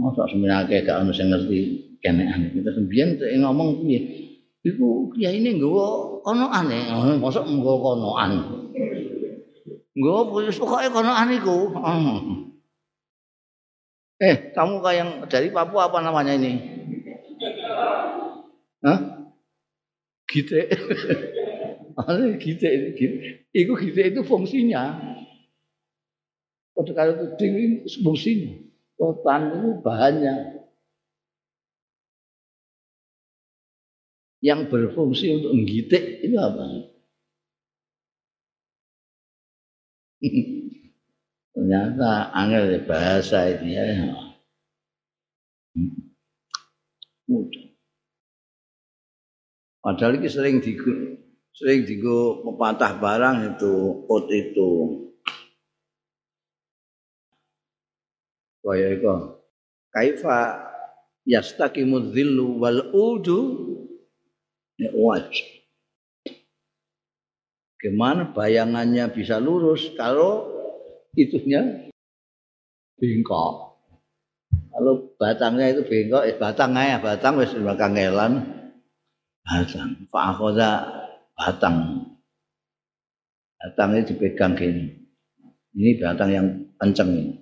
Masa 0.00 0.24
semenake 0.32 0.84
gak 0.84 1.04
ono 1.04 1.12
sing 1.12 1.28
ngerti 1.28 1.58
kenekan 2.00 2.56
kita 2.56 2.72
sembian 2.72 3.20
ngomong 3.20 3.84
piye 3.84 4.00
iku 4.64 5.12
kiai 5.12 5.40
ini 5.40 5.60
nggawa 5.60 6.20
konoan 6.24 6.72
e 6.72 6.80
mosok 7.20 7.44
nggawa 7.44 7.76
konoan 7.80 8.30
nggawa 9.92 10.20
wis 10.40 10.56
pokoke 10.56 10.88
konoan 10.88 11.28
iku 11.36 11.76
eh 14.20 14.52
kamu 14.56 14.80
kayak 14.80 14.96
yang 14.96 15.10
dari 15.28 15.48
Papua 15.52 15.92
apa 15.92 16.00
namanya 16.00 16.36
ini 16.36 16.80
Hah? 18.80 18.96
Gite. 20.24 20.72
Ada 22.00 22.32
gite 22.40 22.68
ini. 22.72 23.39
Iku 23.50 23.74
gite 23.78 24.14
itu 24.14 24.20
fungsinya. 24.22 24.82
Pada 26.74 26.92
kali 26.94 27.10
itu 27.18 27.26
fungsinya. 28.00 28.52
Rotan 29.00 29.40
itu 29.58 29.68
bahannya. 29.82 30.60
yang 34.40 34.72
berfungsi 34.72 35.36
untuk 35.36 35.52
menggitik 35.52 36.24
itu 36.24 36.36
apa? 36.40 36.64
Ternyata 41.56 42.32
angel 42.32 42.80
bahasa 42.88 43.52
ini 43.52 43.76
ya. 43.76 44.16
Mudah. 47.28 47.64
Padahal 49.80 50.20
ini 50.20 50.28
sering 50.28 50.60
di 50.60 50.76
sering 51.54 51.84
digo 51.84 52.40
pepatah 52.46 52.96
barang 52.96 53.56
itu 53.56 53.74
ut 54.08 54.26
itu. 54.30 54.70
Kaya 58.60 58.94
itu. 58.94 59.08
Kaifa 59.90 60.38
yastaqimu 61.26 62.14
dhillu 62.14 62.60
wal 62.60 62.80
udu 62.94 63.40
waj. 64.94 65.32
Gimana 67.80 68.28
bayangannya 68.30 69.08
bisa 69.10 69.40
lurus 69.40 69.88
kalau 69.96 70.46
itunya 71.16 71.90
bengkok. 73.00 73.80
Kalau 74.70 74.92
batangnya 75.16 75.72
itu 75.72 75.82
bengkok, 75.88 76.22
eh, 76.28 76.36
batangnya 76.36 76.96
ya 76.96 76.98
batang 77.00 77.40
wis 77.40 77.56
kangelan. 77.56 78.44
Batang, 79.40 80.06
fa'akhoda 80.12 80.99
batang. 81.40 82.04
Batangnya 83.56 84.04
dipegang 84.04 84.52
gini. 84.52 84.84
Ini 85.72 85.90
batang 85.96 86.28
yang 86.28 86.46
kenceng 86.76 87.10
ini. 87.16 87.34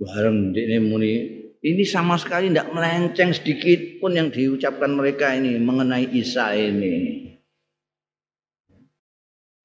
Bareng 0.00 0.56
ini 0.56 0.76
muni 0.80 1.12
ini 1.60 1.84
sama 1.84 2.16
sekali 2.16 2.48
tidak 2.48 2.72
melenceng 2.72 3.36
sedikit 3.36 4.00
pun 4.00 4.16
yang 4.16 4.32
diucapkan 4.32 4.96
mereka 4.96 5.36
ini 5.36 5.60
mengenai 5.60 6.08
Isa 6.16 6.56
ini. 6.56 7.28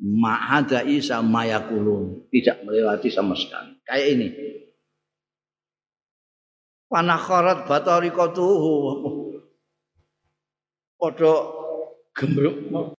Ma'ada 0.03 0.83
Isa 0.83 1.23
mayakulun. 1.23 2.27
Tidak 2.27 2.67
melewati 2.67 3.07
sama 3.07 3.31
sekali. 3.39 3.79
Kayak 3.87 4.07
ini. 4.11 4.27
Panakharat 6.91 7.63
batarikatuhu. 7.63 9.24
Podo 10.95 11.33
gembruk. 12.15 12.95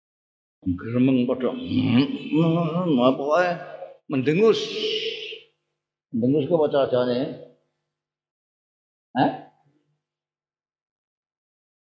Gremeng 0.66 1.24
podo. 1.24 1.52
Apa 1.52 3.24
mendengus. 4.10 4.60
Mendengus 6.10 6.48
ke 6.48 6.54
bocah 6.54 6.88
jawane. 6.88 7.20
Hah? 9.16 9.32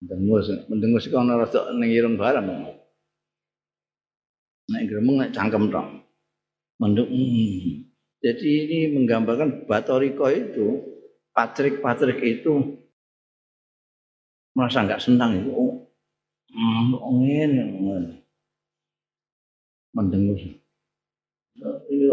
Mendengus, 0.02 0.46
mendengus 0.70 1.08
kok 1.10 1.18
ana 1.18 1.40
rada 1.42 1.72
ning 1.74 1.90
ireng 1.90 2.14
barang. 2.14 2.46
Nek 4.66 4.82
gremeng 4.86 5.16
nek 5.18 5.32
cangkem 5.34 5.72
tok. 5.72 5.86
Menduk. 6.78 7.08
Hmm. 7.08 7.86
Jadi 8.20 8.50
ini 8.66 8.78
menggambarkan 8.90 9.70
Batoriko 9.70 10.26
itu, 10.32 10.82
Patrik-Patrik 11.30 12.18
itu 12.24 12.80
merasa 14.56 14.82
nggak 14.82 15.02
senang 15.02 15.36
itu. 15.36 15.52
Oh 16.56 17.20
ini, 17.20 18.16
mendengus. 19.92 20.40
Ini 21.92 22.06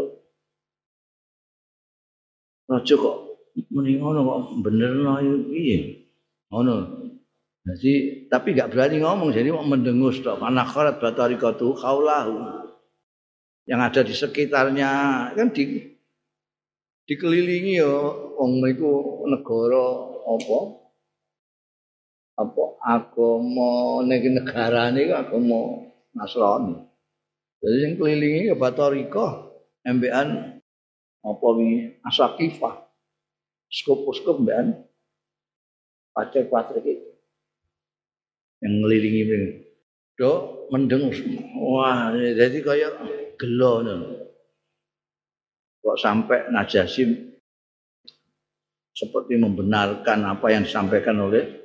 Raja 2.68 2.96
kok 2.96 3.18
mending 3.72 4.04
ngono 4.04 4.20
kok 4.24 4.40
bener 4.60 4.92
ayo 5.20 5.48
piye? 5.48 5.80
Ngono. 6.52 6.76
Jadi 7.64 8.28
tapi 8.28 8.52
nggak 8.52 8.72
berani 8.76 9.00
ngomong, 9.00 9.32
jadi 9.32 9.56
mau 9.56 9.64
mendengus 9.64 10.20
tok. 10.20 10.44
Anakharat 10.44 11.00
batarikatu 11.00 11.72
kaulahu. 11.80 12.68
Yang 13.64 13.80
ada 13.80 14.02
di 14.04 14.14
sekitarnya 14.16 14.92
kan 15.40 15.56
di 15.56 15.96
dikelilingi 17.08 17.80
ya 17.80 17.88
wong 18.36 18.60
iku 18.68 19.24
negara 19.32 19.84
apa? 20.28 20.60
Apa 22.44 22.73
agama 22.84 24.04
nek 24.04 24.24
negarane 24.28 25.08
iku 25.08 25.16
agama 25.16 25.60
Nasrani. 26.14 26.76
Jadi 27.64 27.78
yang 27.80 27.94
kelilingi 27.96 28.52
ya 28.52 28.56
batarika 28.60 29.48
embean 29.88 30.60
apa 31.24 31.48
wi 31.56 31.96
asakifah. 32.04 32.84
Skup-skup 33.74 34.38
mbekan 34.44 34.86
pacar-pacar 36.14 36.78
itu 36.86 37.10
yang 38.62 38.84
ngelilingi 38.84 39.22
mereka. 39.26 39.60
Do 40.14 40.32
mendeng 40.70 41.10
wah 41.58 42.14
jadi 42.14 42.60
kayak 42.62 42.94
gelo 43.42 43.82
Kok 45.84 45.98
sampai 45.98 46.54
Najasyi 46.54 47.34
seperti 48.94 49.42
membenarkan 49.42 50.22
apa 50.22 50.54
yang 50.54 50.64
disampaikan 50.70 51.18
oleh 51.18 51.63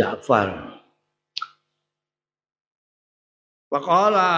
Ja'far. 0.00 0.80
Pakola 3.68 4.30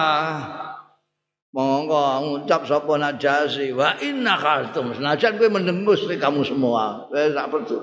monggo 1.55 2.03
ngucap 2.27 2.67
sapa 2.67 2.99
Najasyi 2.99 3.71
wa 3.71 3.95
inna 4.03 4.35
khaltum 4.35 4.91
senajan 4.93 5.39
kowe 5.39 5.47
mendengus 5.47 6.03
kamu 6.03 6.43
semua. 6.43 7.07
Kowe 7.07 7.31
tak 7.31 7.47
perlu. 7.47 7.77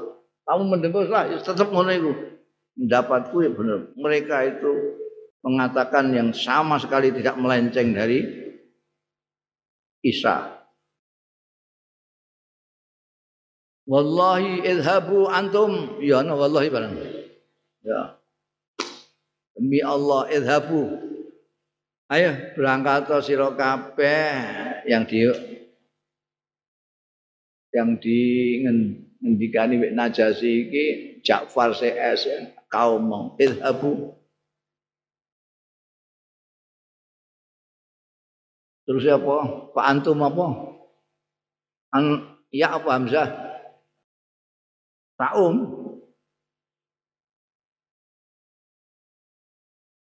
Kamu 0.45 0.63
mendengus 0.69 1.09
lah 1.09 1.25
tetap 1.33 1.73
ngono 1.73 1.91
iku 1.91 2.13
pendapatku 2.77 3.37
ya 3.41 3.51
benar. 3.57 3.81
Mereka 3.97 4.37
itu 4.53 4.71
mengatakan 5.41 6.13
yang 6.13 6.37
sama 6.37 6.77
sekali 6.77 7.11
tidak 7.17 7.41
melenceng 7.41 7.97
dari 7.97 8.21
Isa. 10.05 10.61
Wallahi 13.91 14.63
idhabu 14.63 15.27
antum. 15.27 15.99
Ya, 15.99 16.23
no, 16.23 16.39
wallahi 16.39 16.71
barang. 16.71 17.20
Ya. 17.81 18.21
Demi 19.57 19.81
Allah 19.81 20.29
idhabu. 20.29 21.01
Ayo 22.11 22.31
berangkat 22.59 23.09
sira 23.25 23.49
kabeh. 23.57 24.85
Yang 24.85 25.03
di 25.09 25.21
yang 27.71 27.91
di 28.03 28.21
ngendikani 29.23 29.79
wek 29.79 29.95
Najasi 29.95 30.53
iki 30.69 30.85
Ja'far 31.23 31.73
CS 31.73 32.21
ya. 32.29 32.39
Kaum 32.69 33.37
idhabu. 33.41 34.17
Terus 38.85 39.07
apa? 39.07 39.71
Pak 39.71 39.87
antum 39.87 40.19
apa? 40.27 40.47
An 41.95 42.05
ya 42.51 42.75
apa 42.75 42.91
Hamzah? 42.91 43.29
Taum 45.15 45.80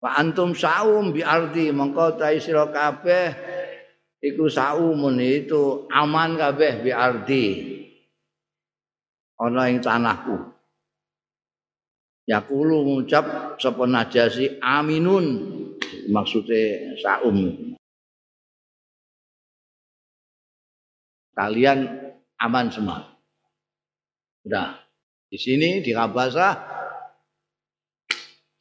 Pak 0.04 0.20
antum 0.20 0.52
saum 0.52 1.16
bi 1.16 1.24
ardi 1.24 1.72
mengko 1.72 2.20
ta 2.20 2.28
sira 2.36 2.68
kabeh. 2.68 3.32
Iku 4.20 4.52
saumun 4.52 5.16
itu 5.16 5.88
aman 5.88 6.36
kabeh 6.36 6.84
bi 6.84 6.92
ardi. 6.92 7.44
Ana 9.40 9.72
ing 9.72 9.80
tanahku. 9.80 10.36
Yakulu 12.28 12.84
ngucap 12.84 13.56
sapa 13.56 13.88
najasi 13.88 14.60
aminun? 14.60 15.56
Maksudnya 16.12 17.00
saum. 17.00 17.72
Kalian 21.32 22.12
aman 22.44 22.68
semua. 22.68 23.08
Udah 24.44 24.84
di 25.32 25.40
sini 25.40 25.80
di 25.80 25.96
Kabasa 25.96 26.73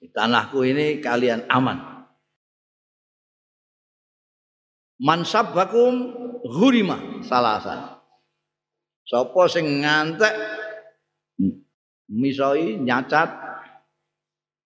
di 0.04 0.12
tanahku 0.12 0.68
ini 0.68 1.00
kalian 1.00 1.48
aman. 1.48 1.80
Mansab 5.00 5.56
bakum 5.56 6.12
hurima 6.44 7.24
salasan 7.24 7.96
sapa 9.08 9.42
sing 9.48 9.80
ngantek 9.80 10.36
misoi 12.12 12.84
nyacat 12.84 13.32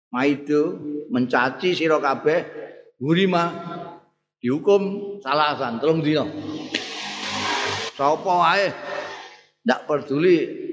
maidu 0.10 0.78
mencaci 1.14 1.78
sira 1.78 2.02
kabeh 2.02 2.42
hurima 2.98 3.54
dihukum 4.42 5.22
salasan 5.22 5.78
telung 5.78 6.02
dina. 6.02 6.26
Sapa 7.94 8.34
wae 8.42 8.74
ndak 9.62 9.86
peduli 9.86 10.67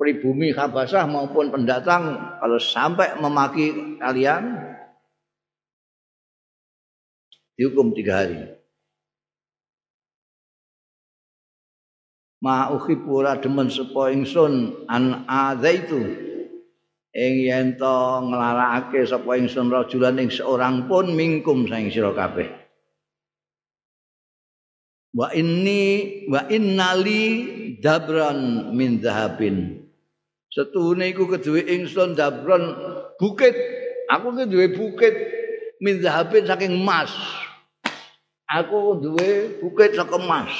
pribumi 0.00 0.56
Habasah 0.56 1.04
maupun 1.04 1.52
pendatang 1.52 2.16
kalau 2.40 2.56
sampai 2.56 3.20
memaki 3.20 4.00
kalian 4.00 4.56
dihukum 7.60 7.92
tiga 7.92 8.24
hari. 8.24 8.40
Ma 12.40 12.72
uhibbu 12.72 13.20
demen 13.44 13.68
sapa 13.68 14.08
ingsun 14.16 14.88
an 14.88 15.28
itu 15.60 16.00
ing 17.12 17.34
yen 17.44 17.76
to 17.76 17.96
nglarakake 18.24 19.04
sapa 19.04 19.36
ingsun 19.36 19.68
rajulan 19.68 20.16
ing 20.16 20.32
seorang 20.32 20.88
pun 20.88 21.12
mingkum 21.12 21.68
saing 21.68 21.92
sira 21.92 22.16
kabeh. 22.16 22.48
Wa 25.12 25.36
inni 25.36 26.24
wa 26.32 26.48
innali 26.48 27.24
dabran 27.76 28.72
min 28.72 29.04
zahabin 29.04 29.89
setune 30.50 31.14
iku 31.14 31.30
keduwe 31.30 31.62
ingsun 31.64 32.18
dabran 32.18 32.74
bukit. 33.16 33.54
Aku 34.10 34.34
keduwe 34.34 34.74
bukit 34.74 35.14
min 35.78 36.02
zahabin 36.02 36.44
saking 36.44 36.74
emas. 36.74 37.14
Aku 38.50 38.98
duwe 38.98 39.62
bukit 39.62 39.94
saking 39.94 40.26
emas. 40.26 40.50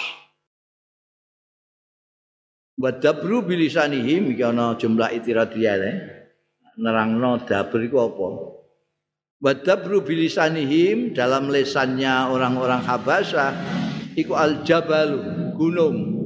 Wa 2.81 2.97
dabru 2.97 3.45
bilisanihim 3.45 4.33
iki 4.33 4.41
ana 4.41 4.79
jumlah 4.79 5.13
itiradiyah 5.13 5.77
eh. 5.85 5.97
nerangno 6.81 7.45
dabr 7.45 7.77
iku 7.85 8.09
apa? 8.09 8.29
Wa 9.43 9.53
dabru 9.53 10.01
bilisanihim 10.01 11.13
dalam 11.13 11.53
lesannya 11.53 12.33
orang-orang 12.33 12.81
Habasah 12.81 13.53
iku 14.17 14.33
al 14.39 14.65
jabal 14.65 15.21
gunung 15.61 16.20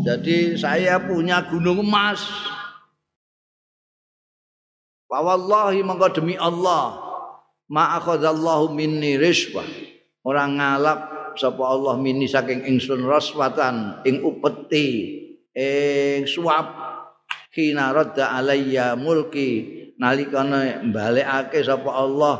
jadi 0.00 0.56
saya 0.56 0.96
punya 0.96 1.44
gunung 1.44 1.84
emas. 1.84 2.24
Wa 5.10 5.20
wallahi 5.20 5.84
mongko 5.84 6.22
demi 6.22 6.38
Allah 6.40 6.96
ma 7.68 7.98
akhadallahu 7.98 8.72
minni 8.72 9.18
riswa 9.18 9.66
orang 10.22 10.56
ngalap 10.56 11.00
sapa 11.34 11.62
Allah 11.66 11.98
mini 11.98 12.30
saking 12.30 12.62
ingsun 12.62 13.02
raswatan 13.04 14.00
ing 14.06 14.24
upeti 14.24 14.88
ing 15.52 16.24
suap. 16.24 16.88
Kina 17.50 17.90
radda 17.90 18.38
alayya 18.38 18.94
mulki 18.94 19.66
nalikane 19.98 20.86
balekake 20.94 21.66
sapa 21.66 21.90
Allah. 21.90 22.36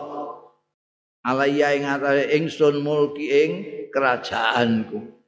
Alayya 1.27 1.77
ing 1.77 1.85
atase 1.85 2.25
ingsun 2.39 2.81
mulki 2.81 3.27
ing 3.29 3.51
kerajaanku 3.91 5.20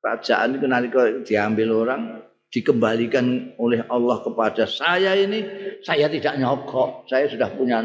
kerajaan 0.00 0.56
itu 0.56 0.66
nalika 0.66 1.02
diambil 1.22 1.86
orang 1.86 2.02
dikembalikan 2.50 3.54
oleh 3.60 3.86
Allah 3.86 4.18
kepada 4.26 4.66
saya 4.66 5.14
ini 5.14 5.46
saya 5.86 6.10
tidak 6.10 6.34
nyokok 6.40 7.06
saya 7.06 7.30
sudah 7.30 7.46
punya 7.54 7.84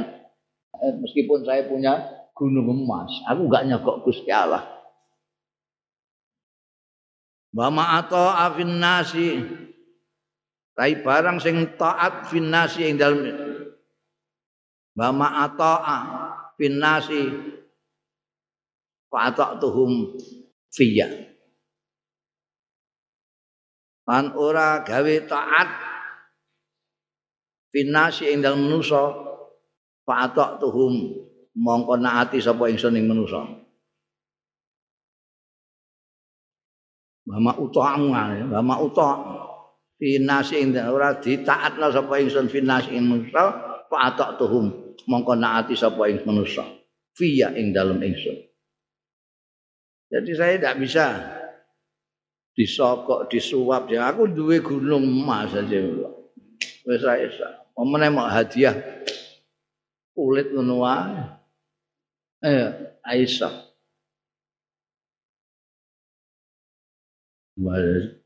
eh, 0.82 0.94
meskipun 0.98 1.46
saya 1.46 1.68
punya 1.70 2.02
gunung 2.34 2.72
emas 2.72 3.12
aku 3.30 3.48
enggak 3.48 3.66
nyokok 3.70 3.98
Gusti 4.08 4.32
Allah. 4.34 4.66
Wa 7.56 7.72
ma'ata 7.72 8.52
afin 8.52 8.84
nasi. 8.84 9.40
Tai 10.76 10.92
barang 10.92 11.40
sing 11.40 11.80
taat 11.80 12.28
fin 12.28 12.52
nasi 12.52 12.84
ing 12.84 13.00
dalem 13.00 13.32
wa 14.96 15.12
ma'ata 15.12 15.74
fin 16.56 16.80
fa 19.12 19.32
tuhum 19.36 20.16
fiyya 20.72 21.35
lan 24.06 24.34
ora 24.38 24.86
gawe 24.86 25.16
taat 25.26 25.70
fin 27.74 27.90
nasi 27.90 28.30
ing 28.30 28.46
dalem 28.46 28.70
manusa 28.70 29.12
fa 30.06 30.30
tuhum 30.62 31.26
mongko 31.58 31.98
naati 31.98 32.38
sapa 32.38 32.70
ingsun 32.70 32.96
ing 32.96 33.10
manusa 33.10 33.66
Mama 37.26 37.58
utama, 37.58 38.38
mama 38.46 38.76
utama. 38.86 39.42
Finasi 39.98 40.62
ing 40.62 40.78
ora 40.78 41.18
ditaatna 41.18 41.90
sapa 41.90 42.22
ingsun 42.22 42.54
finasi 42.54 42.94
ing 42.94 43.10
manusa, 43.10 43.44
fa 43.90 43.98
atak 44.14 44.38
tuhum 44.38 44.70
mongko 45.10 45.34
naati 45.34 45.74
sapa 45.74 46.06
ing 46.06 46.22
manusa. 46.22 46.62
Fiya 47.18 47.50
ing 47.58 47.74
dalem 47.74 47.98
ingsun. 48.04 48.38
Jadi 50.14 50.32
saya 50.38 50.54
tidak 50.62 50.76
bisa 50.86 51.06
disokok, 52.56 53.28
disuap. 53.28 53.92
Ya, 53.92 54.08
aku 54.10 54.32
duwe 54.32 54.64
gunung 54.64 55.04
emas 55.04 55.52
saja. 55.52 55.78
Wis 56.88 57.04
ra 57.04 57.20
isa. 57.20 57.68
Momene 57.76 58.08
mau 58.08 58.26
hadiah 58.32 58.74
kulit 60.16 60.50
ngono 60.56 60.82
wae. 60.82 61.20
Eh, 62.46 62.68
Aisyah. 63.04 63.68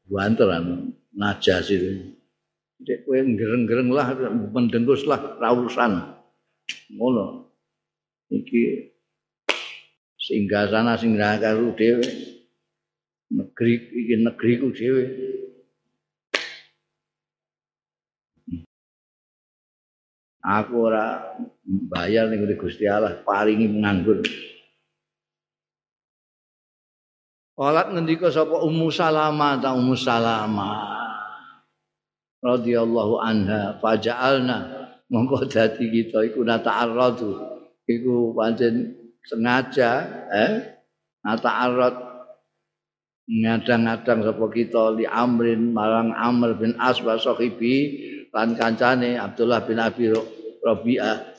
banteran 0.10 0.94
najas 1.14 1.70
itu. 1.70 2.18
Dek 2.82 3.06
kowe 3.06 3.20
gereng-gereng 3.20 3.92
lah 3.92 4.16
mendengus 4.50 5.06
lah 5.06 5.38
rawusan. 5.38 6.16
Ngono. 6.96 7.50
Iki 8.30 8.94
singgah 10.18 10.70
sana 10.70 10.98
singgah 10.98 11.38
karo 11.42 11.74
dhewe. 11.78 12.39
Negeri 13.60 13.76
iki 13.92 14.16
negeriku 14.24 14.68
dhewe. 14.72 15.04
Aku 20.40 20.88
ora 20.88 21.36
bayar 21.68 22.32
ning 22.32 22.48
Gusti 22.56 22.88
Allah 22.88 23.20
paringi 23.20 23.68
nganggur. 23.68 24.24
Qalat 27.60 27.92
ngendika 27.92 28.32
sapa 28.32 28.64
Ummu 28.64 28.88
Salamah 28.88 29.60
ta 29.60 29.76
Ummu 29.76 29.92
Salamah 29.92 30.80
radhiyallahu 32.40 33.20
anha 33.20 33.76
faja'alna 33.84 34.88
mongko 35.12 35.44
dadi 35.52 35.92
kita 35.92 36.32
iku 36.32 36.48
nata'arradu 36.48 37.36
iku 37.84 38.32
pancen 38.32 38.96
sengaja 39.28 40.08
eh 40.32 40.80
nata'arrad 41.28 42.09
ngadang-ngadang 43.30 44.26
sapa 44.26 44.46
kita 44.50 44.98
li 44.98 45.06
amrin 45.06 45.70
marang 45.70 46.18
Amr 46.18 46.58
bin 46.58 46.74
As 46.82 46.98
wa 47.06 47.14
sahibi 47.14 48.02
lan 48.34 48.58
kancane 48.58 49.22
Abdullah 49.22 49.62
bin 49.70 49.78
Abi 49.78 50.10
Rabi'ah 50.66 51.38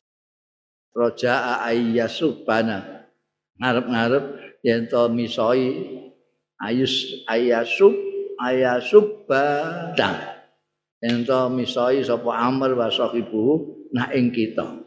roja'a 0.95 1.67
ayyasubana. 1.67 3.11
Ngarep-ngarep 3.59 4.25
yen 4.63 4.87
to 4.87 5.11
misoi 5.11 5.67
ayus 6.63 7.27
ayasub 7.27 7.93
ayasub 8.39 9.27
badang 9.27 10.17
ento 11.01 11.49
misoi 11.53 12.05
sapa 12.05 12.31
amr 12.41 12.77
wa 12.77 12.89
sahibu 12.89 13.77
nah 13.91 14.09
ing 14.15 14.33
kita. 14.33 14.85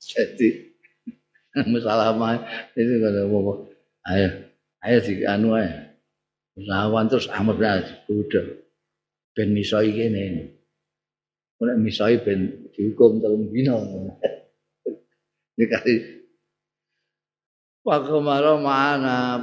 Jadi 0.00 0.48
musalamah 1.70 2.42
itu 2.78 2.94
kada 3.02 3.26
apa 3.26 3.52
ayo 4.06 4.45
ayo 4.86 4.98
di 5.02 5.26
anu 5.26 5.58
ae. 5.58 5.70
Lawan 6.56 7.10
terus 7.10 7.28
amr 7.28 7.58
bin 7.58 7.84
udah 8.08 8.46
ben 9.36 9.52
misoi 9.52 9.92
kene 9.92 10.56
ora 11.60 11.76
misoi 11.76 12.16
ben 12.22 12.70
dihukum 12.72 13.20
telung 13.20 13.50
dina. 13.52 13.76
Dikasih 15.58 16.16
wa 17.84 18.00
khamara 18.02 18.56
ma'ana 18.56 19.38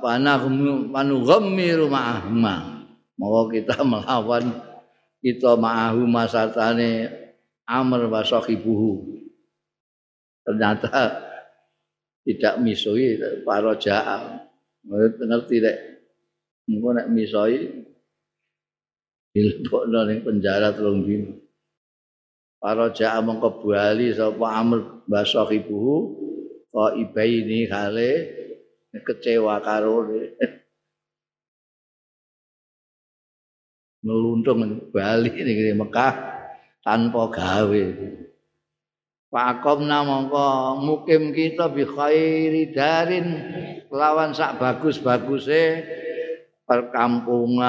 pana 0.00 0.34
manu 0.40 1.22
ghammiru 1.22 1.86
ma'ahma 1.92 2.84
mau 3.20 3.46
kita 3.46 3.84
melawan 3.84 4.50
kita 5.20 5.56
ma'ahu 5.56 6.08
masatane 6.08 7.12
amr 7.68 8.08
wa 8.08 8.24
sahibuhu. 8.24 9.20
Ternyata 10.44 11.20
tidak 12.24 12.54
misoi 12.64 13.20
para 13.44 13.76
ja'a 13.76 14.48
ngerti 14.88 15.56
rek 15.64 15.78
engko 16.68 16.88
nek 16.92 17.10
misoi 17.12 17.56
dilebokno 19.32 20.00
ning 20.06 20.20
penjara 20.24 20.68
telung 20.76 21.02
dino 21.04 21.32
para 22.60 22.88
ja'a 22.92 23.20
mongko 23.20 23.64
bali 23.64 24.14
sapa 24.14 24.46
amr 24.60 25.04
wa 25.10 25.20
sahibuhu 25.20 25.96
kok 26.72 26.92
ibaini 26.96 27.68
kale 27.68 28.10
kecewa 28.94 29.58
karo 29.60 30.06
meluntung 34.04 34.92
bali 34.92 35.32
ning 35.32 35.80
Mekah 35.80 36.14
tanpa 36.84 37.22
gawe. 37.32 37.84
Pakom 39.34 39.90
mongko 39.90 40.78
mukim 40.78 41.34
kita 41.34 41.66
bi 41.66 41.82
khairi 41.82 42.70
darin 42.70 43.34
lawan 43.90 44.30
sak 44.30 44.62
bagus-baguse 44.62 45.82
perkampungan 46.62 47.66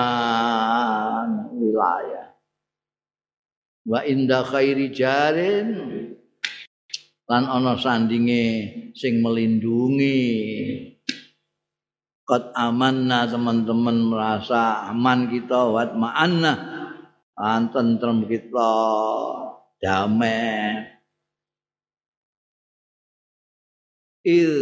wilayah. 1.58 2.38
Wa 3.82 4.06
inda 4.06 4.46
khairi 4.46 4.94
jarin 4.94 5.74
lan 7.26 7.50
ana 7.50 7.74
sandinge 7.82 8.70
sing 8.94 9.26
melindungi. 9.26 10.22
Qad 12.30 12.54
amanna 12.54 13.26
teman-teman 13.26 14.06
merasa 14.14 14.86
aman 14.94 15.34
kita 15.34 15.74
wat 15.74 15.98
ma'anna 15.98 16.54
anten 17.34 17.98
tentrem 17.98 18.30
kita 18.30 18.70
damai 19.82 20.95
il 24.26 24.54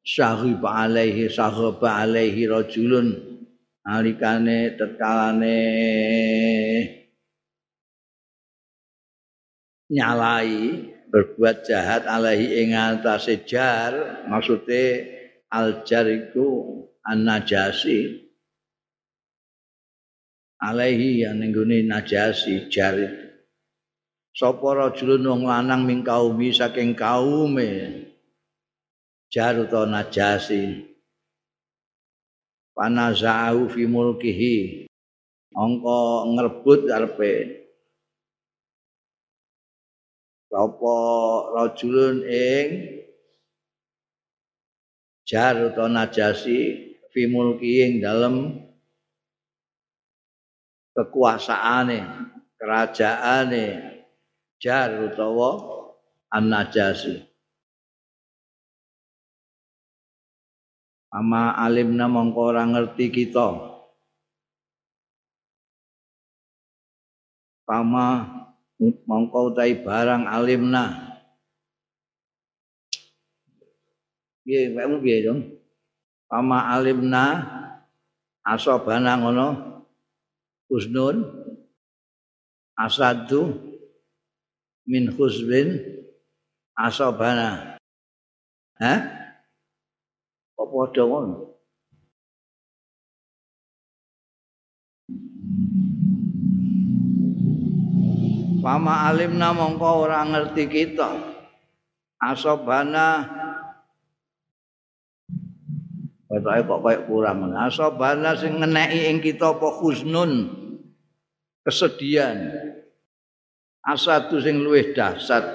syahib 0.00 0.64
alaihi 0.64 1.28
syahab 1.28 1.78
alaihi 1.84 2.48
rajulun. 2.48 3.36
Alikane 3.86 4.74
tetkalane 4.74 5.60
nyalai 9.92 10.90
berbuat 11.06 11.62
jahat 11.62 12.08
alaihi 12.08 12.66
ing 12.66 12.74
atase 12.74 13.46
jar. 13.46 14.26
Maksude 14.26 15.06
al 15.54 15.86
jar 15.86 16.08
iku 16.10 16.82
an 17.06 17.22
najasi 17.22 18.26
alaihi 20.58 21.22
yang 21.22 21.38
nenggone 21.38 21.86
najasi 21.86 22.66
jar 22.72 22.96
sapa 24.34 24.68
rajulun 24.74 25.22
wong 25.22 25.42
lanang 25.46 25.86
ming 25.86 26.02
kaumi 26.02 26.50
saking 26.50 26.98
kaume 26.98 28.05
jar 29.32 29.54
utawa 29.58 29.86
najasi. 29.88 30.92
Panazau 32.76 33.66
fi 33.72 33.82
mulkihi. 33.88 34.86
Angka 35.56 36.00
ngrebut 36.36 36.80
karepe 36.84 37.32
sapa 40.56 40.96
rajulun 41.56 42.24
ing 42.28 42.68
jar 45.28 45.56
utawa 45.68 45.88
najasi 45.90 46.58
fi 47.12 47.22
mulkihi 47.28 47.78
ing 47.88 47.94
dalem 48.04 48.36
kekuasaane 50.96 51.98
kerajaane 52.56 53.64
jar 54.62 54.90
utawa 55.08 55.50
an-najasi 56.32 57.20
ama 61.10 61.54
alimna 61.54 62.10
mongko 62.10 62.40
ora 62.54 62.62
ngerti 62.66 63.10
kita. 63.10 63.48
Pama 67.66 68.06
mongko 68.78 69.50
utai 69.50 69.74
barang 69.82 70.30
alimna. 70.30 70.84
Piye 74.46 74.70
kamu 74.70 75.02
piye 75.02 75.26
dong 75.26 75.42
pama 76.30 76.70
alimna 76.70 77.42
asobana 78.46 79.18
ngono 79.18 79.48
husnun 80.70 81.26
asadu 82.78 83.58
min 84.86 85.10
husbin 85.10 85.82
asobana. 86.78 87.78
Hah? 88.78 89.15
Padha 90.76 91.08
ngono? 91.08 91.56
Pama 98.60 99.08
alimna 99.08 99.56
mongko 99.56 99.88
ora 100.04 100.20
ngerti 100.28 100.68
kita. 100.68 101.16
Asobana 102.20 103.24
Ketoke 106.26 106.60
kok 106.68 106.80
koyo 106.82 107.00
kurang. 107.08 107.56
Asobana 107.56 108.36
sing 108.36 108.60
ngeneki 108.60 109.08
ing 109.08 109.24
kita 109.24 109.56
apa 109.56 109.80
husnun 109.80 110.52
kesedihan. 111.64 112.52
Asatu 113.80 114.42
sing 114.42 114.60
luwih 114.60 114.92
dahsyat 114.92 115.46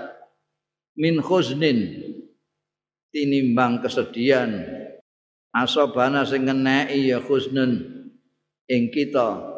min 0.98 1.20
husnin 1.22 2.10
tinimbang 3.12 3.84
kesedihan. 3.84 4.81
Asobana 5.52 6.24
sing 6.24 6.48
ngeneki 6.48 7.12
ya 7.12 7.20
husnun 7.20 7.72
ing 8.72 8.84
kita. 8.92 9.52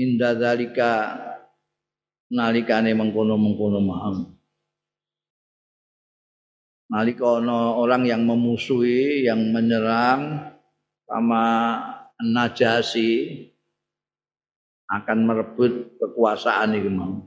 Inda 0.00 0.34
dalika 0.34 0.92
nalikane 2.32 2.96
mengkono-mengkono 2.96 3.78
maham. 3.84 4.34
nalika 6.94 7.42
ana 7.42 7.74
orang 7.74 8.06
yang 8.06 8.22
memusuhi 8.22 9.26
yang 9.26 9.50
menyerang 9.50 10.54
sama 11.10 11.44
Najasi 12.14 13.42
akan 14.86 15.18
merebut 15.26 15.98
kekuasaan 15.98 16.78
iki 16.78 16.86
mau. 16.86 17.26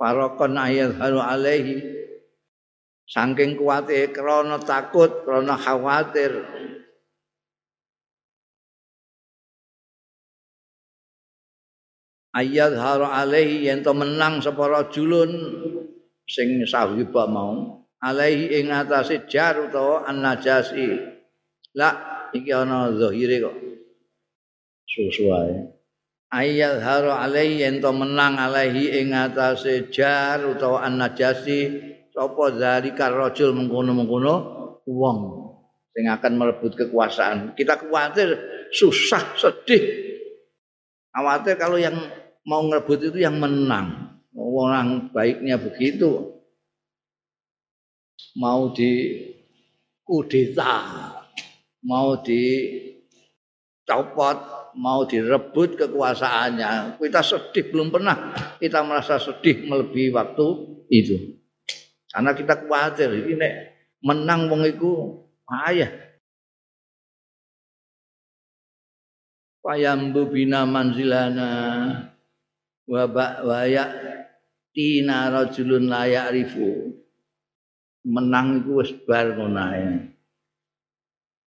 Farokon 0.00 0.56
ayat 0.56 0.96
halu 0.96 1.20
alaihi 1.20 1.99
saking 3.10 3.58
kuwate 3.58 4.14
krana 4.14 4.62
takut, 4.62 5.26
krana 5.26 5.58
khawatir. 5.58 6.46
Ayat 12.30 12.78
haru 12.78 13.10
alaihi 13.10 13.66
yang 13.66 13.82
menang 13.82 14.38
sapa 14.38 14.70
rajulun 14.70 15.34
sing 16.30 16.62
sahibah 16.62 17.26
mau 17.26 17.82
alaihi 17.98 18.62
ing 18.62 18.70
atase 18.70 19.26
jar 19.26 19.58
utawa 19.58 20.06
an-najasi. 20.06 20.94
La 21.74 21.90
iki 22.30 22.54
ana 22.54 22.94
zahire 22.94 23.42
kok. 23.42 23.56
Susuae. 24.86 25.74
Ayat 26.30 26.78
haro 26.86 27.10
alaihi 27.10 27.66
ento 27.66 27.90
menang 27.90 28.38
alaihi 28.38 29.02
ing 29.02 29.10
atase 29.10 29.90
jar 29.90 30.38
utawa 30.46 30.86
an-najasi 30.86 31.89
sapa 32.20 32.52
zalika 32.52 33.08
rajul 33.08 33.56
mengkono-mengkono 33.56 34.34
wong 34.84 35.18
sing 35.96 36.04
akan 36.04 36.36
merebut 36.36 36.76
kekuasaan. 36.76 37.56
Kita 37.56 37.80
khawatir 37.80 38.36
susah, 38.76 39.40
sedih. 39.40 39.80
Khawatir 41.16 41.56
kalau 41.56 41.80
yang 41.80 41.96
mau 42.44 42.60
merebut 42.68 43.08
itu 43.08 43.24
yang 43.24 43.40
menang. 43.40 44.20
Orang 44.36 45.08
baiknya 45.16 45.56
begitu. 45.56 46.36
mau 48.38 48.70
di 48.70 49.16
kudeta, 50.06 50.86
mau 51.82 52.22
dicopot, 52.22 53.18
mau 54.78 55.02
direbut 55.08 55.74
kekuasaannya. 55.74 57.00
Kita 57.00 57.26
sedih 57.26 57.74
belum 57.74 57.90
pernah 57.90 58.30
kita 58.62 58.86
merasa 58.86 59.18
sedih 59.18 59.66
melebihi 59.66 60.14
waktu 60.14 60.46
itu. 60.92 61.39
Karena 62.10 62.34
kita 62.34 62.54
khawatir 62.66 63.10
ini 63.14 63.48
menang 64.02 64.50
wong 64.50 64.66
iku 64.66 65.22
ayah. 65.46 65.90
Payambu 69.60 70.26
bina 70.32 70.66
manzilana 70.66 71.50
wa 72.90 73.04
wa 73.46 73.60
ya 73.68 73.86
tina 74.74 75.30
rajulun 75.30 75.86
layak 75.86 76.32
rifu 76.34 76.96
menang 78.08 78.64
iku 78.64 78.80
wis 78.80 78.92
bar 79.04 79.36
ngono 79.36 79.60
ae. 79.60 79.88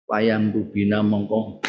Payam 0.09 0.57
bubina 0.57 1.05
mongko 1.05 1.61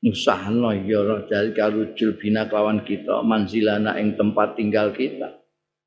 nusahno 0.00 0.72
ya 0.72 1.04
dari 1.28 1.52
kalujul 1.52 2.16
bina 2.16 2.48
kawan 2.48 2.80
kita 2.80 3.20
manzilana 3.20 4.00
ing 4.00 4.16
tempat 4.16 4.56
tinggal 4.56 4.96
kita. 4.96 5.44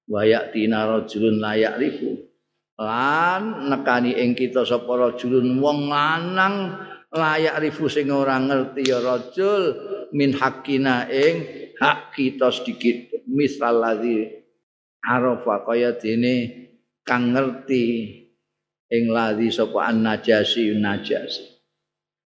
Wayak 0.07 0.53
tina 0.53 0.85
rajulun 0.85 1.41
layak 1.41 1.81
rifu. 1.81 2.36
Lan 2.77 3.73
nekani 3.73 4.13
ing 4.21 4.37
kita 4.37 4.61
sapa 4.61 4.93
rajulun 4.93 5.57
wong 5.57 5.89
lanang 5.89 6.77
layak 7.09 7.57
rifu 7.57 7.89
sing 7.89 8.13
ora 8.13 8.37
ngerti 8.37 8.85
ya 8.85 9.01
rajul 9.01 9.73
min 10.13 10.37
hakina 10.37 11.09
ing 11.09 11.41
hak 11.81 12.13
kita 12.13 12.53
sedikit. 12.53 13.17
Misal 13.25 13.81
ladzi 13.81 14.29
arafa 15.01 15.65
kaya 15.65 15.97
dene 15.97 16.69
kang 17.01 17.33
ngerti 17.33 17.85
ing 18.93 19.03
ladhi 19.09 19.49
sapa 19.49 19.89
an-najasi 19.89 20.77
najasi. 20.77 21.57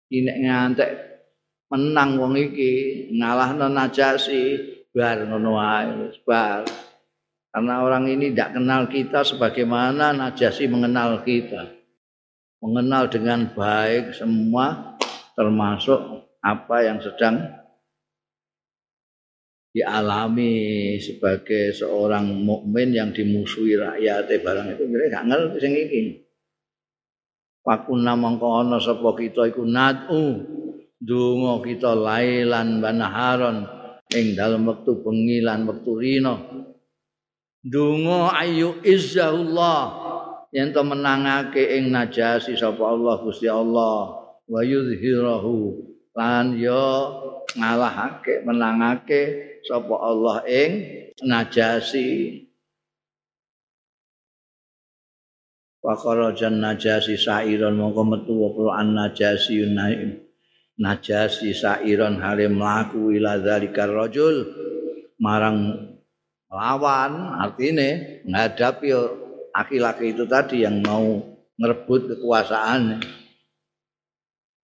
Ini 0.07 0.31
ngantek 0.47 0.91
menang 1.73 2.21
wong 2.21 2.39
iki 2.39 2.71
ngalahno 3.17 3.67
najasi 3.67 4.41
bar 4.93 5.27
ngono 5.27 5.59
wae 5.59 6.15
bar 6.23 6.63
karena 7.57 7.81
orang 7.81 8.05
ini 8.05 8.29
tidak 8.29 8.53
kenal 8.53 8.85
kita 8.85 9.25
sebagaimana 9.25 10.13
najasi 10.13 10.69
mengenal 10.69 11.25
kita. 11.25 11.65
Mengenal 12.61 13.09
dengan 13.09 13.49
baik 13.49 14.13
semua 14.13 14.93
termasuk 15.33 15.97
apa 16.37 16.85
yang 16.85 17.01
sedang 17.01 17.49
dialami 19.73 21.01
sebagai 21.01 21.73
seorang 21.73 22.29
mukmin 22.29 22.93
yang 22.93 23.09
dimusuhi 23.09 23.73
rakyat. 23.73 24.37
Barang 24.45 24.77
itu 24.77 24.85
mereka 24.85 25.25
nggak 25.25 25.25
ngerti 25.25 25.57
sing 25.57 25.73
iki. 25.73 26.01
Pakuna 27.65 28.13
mangko 28.13 28.53
ana 28.53 28.77
sapa 28.77 29.17
kita 29.17 29.49
iku 29.49 29.65
nadu. 29.65 30.45
Donga 31.01 31.65
kita 31.65 31.97
lailan 31.97 32.85
banaharon 32.85 33.65
ing 34.13 34.37
dalem 34.37 34.69
wektu 34.69 35.01
bengi 35.01 35.41
lan 35.41 35.65
wektu 35.65 35.97
rina 35.97 36.37
donga 37.67 38.31
ayu 38.39 38.79
izzahullah. 38.81 40.07
Yen 40.55 40.71
to 40.71 40.81
menangake 40.81 41.75
ing 41.75 41.91
najasi 41.91 42.55
sapa 42.55 42.79
Allah 42.79 43.19
Gusti 43.19 43.51
Allah. 43.51 44.15
Wa 44.47 44.63
yuzhirahu. 44.63 45.83
Lan 46.15 46.55
yo 46.55 46.87
ngalahake 47.53 48.47
menangake 48.47 49.21
sapa 49.67 49.95
Allah 49.99 50.41
ing 50.47 50.71
najasi. 51.27 52.41
Wa 55.83 55.95
kharajan 55.95 56.59
najasi 56.63 57.15
sairon 57.15 57.79
mongko 57.79 58.03
metu 58.07 58.35
apa 58.43 58.63
an 58.81 58.87
najasi 58.95 59.63
najasi 60.79 61.55
sairon 61.55 62.19
hale 62.19 62.47
mlaku 62.51 63.13
ila 63.19 63.39
zalikar 63.43 63.91
rajul. 63.91 64.47
Marang 65.17 65.86
lawan 66.47 67.37
artine 67.43 68.21
menghadapi 68.23 68.91
laki-laki 69.51 70.15
itu 70.15 70.23
tadi 70.27 70.63
yang 70.63 70.79
mau 70.83 71.19
merebut 71.59 72.13
kekuasaan. 72.15 73.01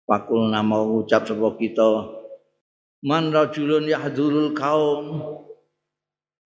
Pakul 0.09 0.49
nama 0.49 0.81
ucap 0.89 1.29
sebuah 1.29 1.61
kita 1.61 2.19
Man 2.99 3.31
rajulun 3.31 3.87
yahdurul 3.87 4.59
kaum. 4.59 5.23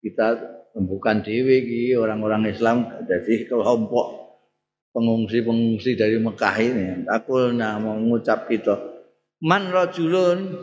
Kita 0.04 0.36
bukan 0.76 1.24
dewi 1.24 1.96
orang-orang 1.96 2.52
Islam 2.52 2.90
Jadi 3.08 3.48
kelompok 3.48 4.36
pengungsi-pengungsi 4.92 5.96
dari 5.96 6.20
Mekah 6.20 6.56
ini. 6.60 6.84
Aku 7.08 7.56
mau 7.56 7.96
mengucap 7.96 8.50
kita. 8.52 8.76
Man 9.40 9.72
rajulun. 9.72 10.60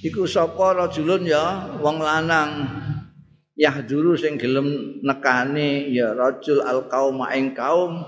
Iku 0.00 0.24
sapa 0.24 0.72
rajulun 0.72 1.28
ya? 1.28 1.76
Wong 1.84 2.00
lanang 2.00 2.72
yahduru 3.58 4.16
sing 4.16 4.40
gelem 4.40 5.00
nekani 5.04 5.92
ya 5.92 6.16
rajul 6.16 6.64
al 6.64 6.88
qaum 6.88 7.20
ing 7.32 7.52
kaum 7.52 8.00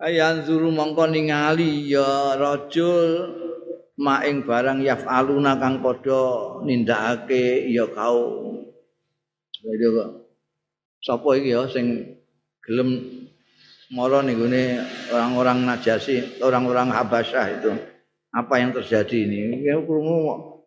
ayan 0.00 0.44
zuru 0.46 0.72
mongko 0.72 1.10
ningali 1.10 1.88
ya 1.90 2.38
rajul 2.38 3.34
maing 3.98 4.46
barang 4.46 4.80
yafaluna 4.80 5.58
kang 5.58 5.84
padha 5.84 6.62
nindakake 6.64 7.68
ya 7.68 7.84
kaum 7.92 8.64
jadi 9.58 9.86
kok 9.90 10.08
sapa 11.02 11.28
iki 11.36 11.52
ya 11.52 11.66
sing 11.66 12.16
gelem 12.64 13.18
mara 13.88 14.20
ning 14.20 14.36
orang-orang 15.08 15.64
Najasi, 15.64 16.44
orang-orang 16.44 16.92
Habasyah 16.92 17.46
itu. 17.60 17.72
Apa 18.28 18.60
yang 18.60 18.76
terjadi 18.76 19.24
ini? 19.24 19.64
Ya 19.64 19.80
krungu 19.80 20.57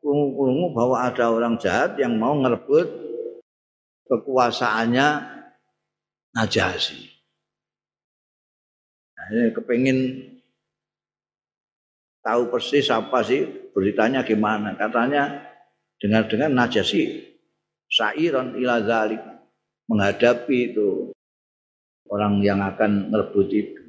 bahwa 0.73 0.97
ada 1.05 1.29
orang 1.29 1.61
jahat 1.61 1.97
yang 2.01 2.17
mau 2.17 2.33
ngerebut 2.37 2.89
kekuasaannya 4.09 5.39
Najasi. 6.31 7.11
Nah, 9.19 9.25
ini 9.35 9.51
kepingin 9.51 9.97
tahu 12.23 12.47
persis 12.47 12.87
apa 12.87 13.19
sih 13.19 13.43
beritanya 13.75 14.23
gimana. 14.23 14.79
Katanya 14.79 15.43
dengar-dengar 15.99 16.47
Najasi 16.47 17.31
sairon 17.91 18.55
ila 18.55 18.79
zalik 18.87 19.19
menghadapi 19.91 20.71
itu 20.71 21.11
orang 22.07 22.39
yang 22.39 22.63
akan 22.63 23.11
merebut 23.11 23.51
itu. 23.51 23.81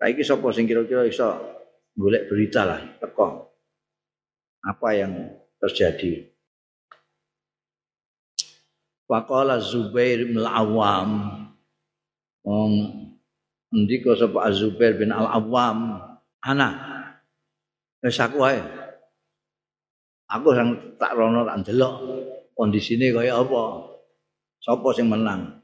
Saiki 0.00 0.24
sapa 0.24 0.48
sing 0.56 0.64
kira-kira 0.64 1.04
iso 1.04 1.28
golek 1.92 2.32
berita 2.32 2.64
lah 2.64 2.80
teko. 2.96 3.49
Apa 4.60 4.88
yang 4.92 5.12
terjadi? 5.60 6.28
Faqala 9.10 9.58
Zubair 9.58 10.22
bin 10.22 10.38
Al-Awwam 10.38 11.40
Wong 12.46 12.72
ndika 13.70 14.16
sapa 14.16 14.48
Zubair 14.50 14.96
bin 14.96 15.12
Al-Awwam, 15.12 16.00
"Ana 16.40 16.68
wis 18.00 18.16
aku 18.16 18.40
wae. 18.40 18.60
Aku 20.30 20.54
sing 20.56 20.96
tak 20.96 21.12
rono 21.18 21.44
tak 21.44 21.66
ndelok 21.66 21.94
kondisine 22.56 23.12
kaya 23.12 23.36
apa. 23.36 23.92
Sapa 24.62 24.88
sing 24.96 25.12
menang?" 25.12 25.60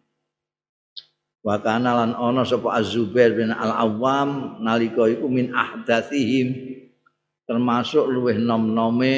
wa 1.47 1.63
kana 1.63 1.95
lan 1.95 2.11
ana 2.19 2.43
sapa 2.43 2.75
Az-Zubair 2.75 3.39
bin 3.39 3.55
Al-Awwam 3.55 4.59
nalika 4.67 5.07
iku 5.07 5.31
min 5.31 5.55
ahdatsihim 5.55 6.75
termasuk 7.47 8.05
luweh 8.11 8.37
nom-nome 8.43 9.17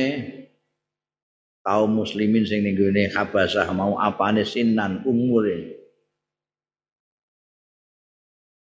kaum 1.64 2.00
muslimin 2.00 2.44
sing 2.44 2.64
ning 2.64 2.76
gone 2.76 3.08
Habasah 3.12 3.68
mau 3.76 3.96
apane 3.96 4.44
sinan 4.44 5.04
umure. 5.04 5.76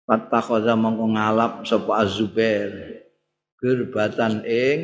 Fatakhaza 0.07 0.75
mongko 0.75 1.07
ngalap 1.15 1.53
sapa 1.63 2.03
Az-Zubair 2.03 2.71
gerbatan 3.63 4.43
ing 4.43 4.79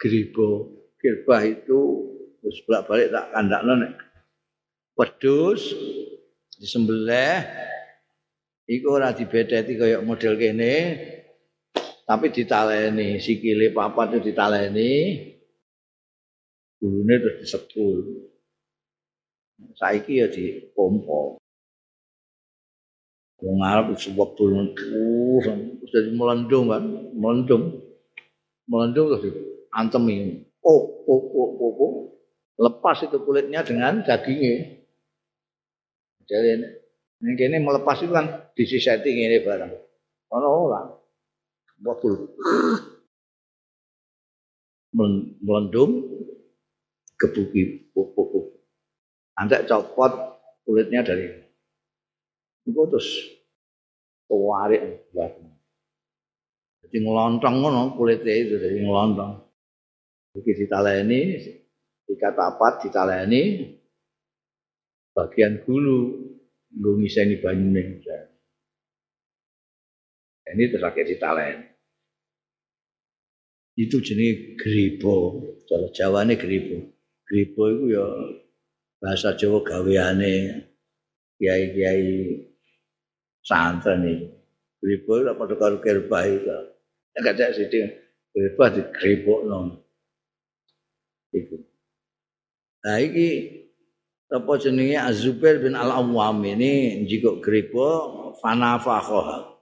gribo 0.00 0.72
gerbah 0.96 1.44
itu 1.44 1.80
wis 2.40 2.64
balik 2.64 3.12
tak 3.12 3.28
kandakno 3.36 3.72
nek 3.76 3.92
wedhus 4.96 5.76
disembelih 6.56 7.44
iku 8.64 8.86
ora 8.96 9.12
dibedeti 9.12 9.76
kaya 9.76 10.00
model 10.00 10.40
kene 10.40 10.74
tapi 12.10 12.34
ditaleni 12.34 13.22
sikile 13.22 13.70
papat 13.70 14.18
itu 14.18 14.34
ditaleni 14.34 14.90
gulune 16.82 17.14
terus 17.22 17.38
disepul 17.38 18.26
saiki 19.78 20.18
ya 20.18 20.26
dipompo 20.26 21.38
wong 23.38 23.58
Arab 23.62 23.94
sebab 23.94 24.34
turun 24.34 24.74
terus 24.74 25.46
jadi 25.86 26.10
melendung 26.10 26.74
kan 26.74 26.82
melendung 27.14 27.78
melendung 28.66 29.14
terus 29.14 29.30
antemi 29.70 30.42
oh 30.66 31.06
oh 31.06 31.22
oh 31.30 31.50
oh, 31.62 31.72
oh. 31.78 31.94
lepas 32.58 33.06
itu 33.06 33.22
kulitnya 33.22 33.62
dengan 33.62 34.02
dagingnya 34.02 34.82
Jadi 36.30 36.62
ini 37.26 37.34
kene 37.34 37.58
melepas 37.58 37.98
itu 38.06 38.14
kan 38.14 38.54
di 38.54 38.62
setting 38.62 39.18
ini 39.18 39.42
barang. 39.42 39.74
Ono 40.30 40.48
ora. 40.70 40.99
Waktu 41.80 42.08
melendung 45.40 45.92
kebuki 47.16 47.92
pupuk. 47.92 48.60
Anda 49.36 49.64
copot 49.64 50.12
kulitnya 50.68 51.00
dari 51.00 51.40
itu 52.68 52.76
terus 52.76 53.08
tawarik 54.28 55.08
Jadi 56.84 56.96
ngelontong 57.00 57.56
ngono 57.64 57.96
kulitnya 57.96 58.34
itu 58.34 58.54
dari 58.60 58.84
ngelontong. 58.84 59.32
Begitu 60.36 60.66
ditaleni, 60.66 61.42
dikata 62.06 62.54
apa 62.54 62.78
ditaleni, 62.78 63.74
bagian 65.10 65.58
hulu 65.66 65.98
nggo 66.70 66.90
ngiseni 67.02 67.42
banyune. 67.42 67.82
Ini 70.50 70.66
terus 70.66 70.82
akhirnya 70.82 71.10
ditalen. 71.14 71.69
Itu 73.80 74.04
jenis 74.04 74.60
gribo. 74.60 75.40
Cara 75.64 75.88
Jawane 75.96 76.36
gribo. 76.36 76.92
Gribo 77.24 77.62
itu 77.72 77.96
ya 77.96 78.04
bahasa 79.00 79.32
Jawa 79.32 79.64
gaweane 79.64 80.68
kiai-kiai 81.40 82.44
santren 83.40 84.04
iki. 84.04 84.28
Gribo 84.84 85.24
itu 85.24 85.28
apa 85.32 85.44
karo 85.56 85.80
kerbah 85.80 86.28
ada 87.16 87.46
sih 87.56 87.72
Gribo 88.30 88.62
di 88.68 88.82
gribo 88.92 89.34
non. 89.48 89.80
Itu. 91.32 91.56
Nah, 92.80 92.96
ini 93.00 93.28
apa 94.30 94.52
jenenge 94.56 94.96
Az-Zubair 94.96 95.58
bin 95.58 95.74
Al-Awwam 95.74 96.38
ini 96.46 97.04
jika 97.04 97.42
gripo 97.42 97.86
fanafakhoha 98.38 99.59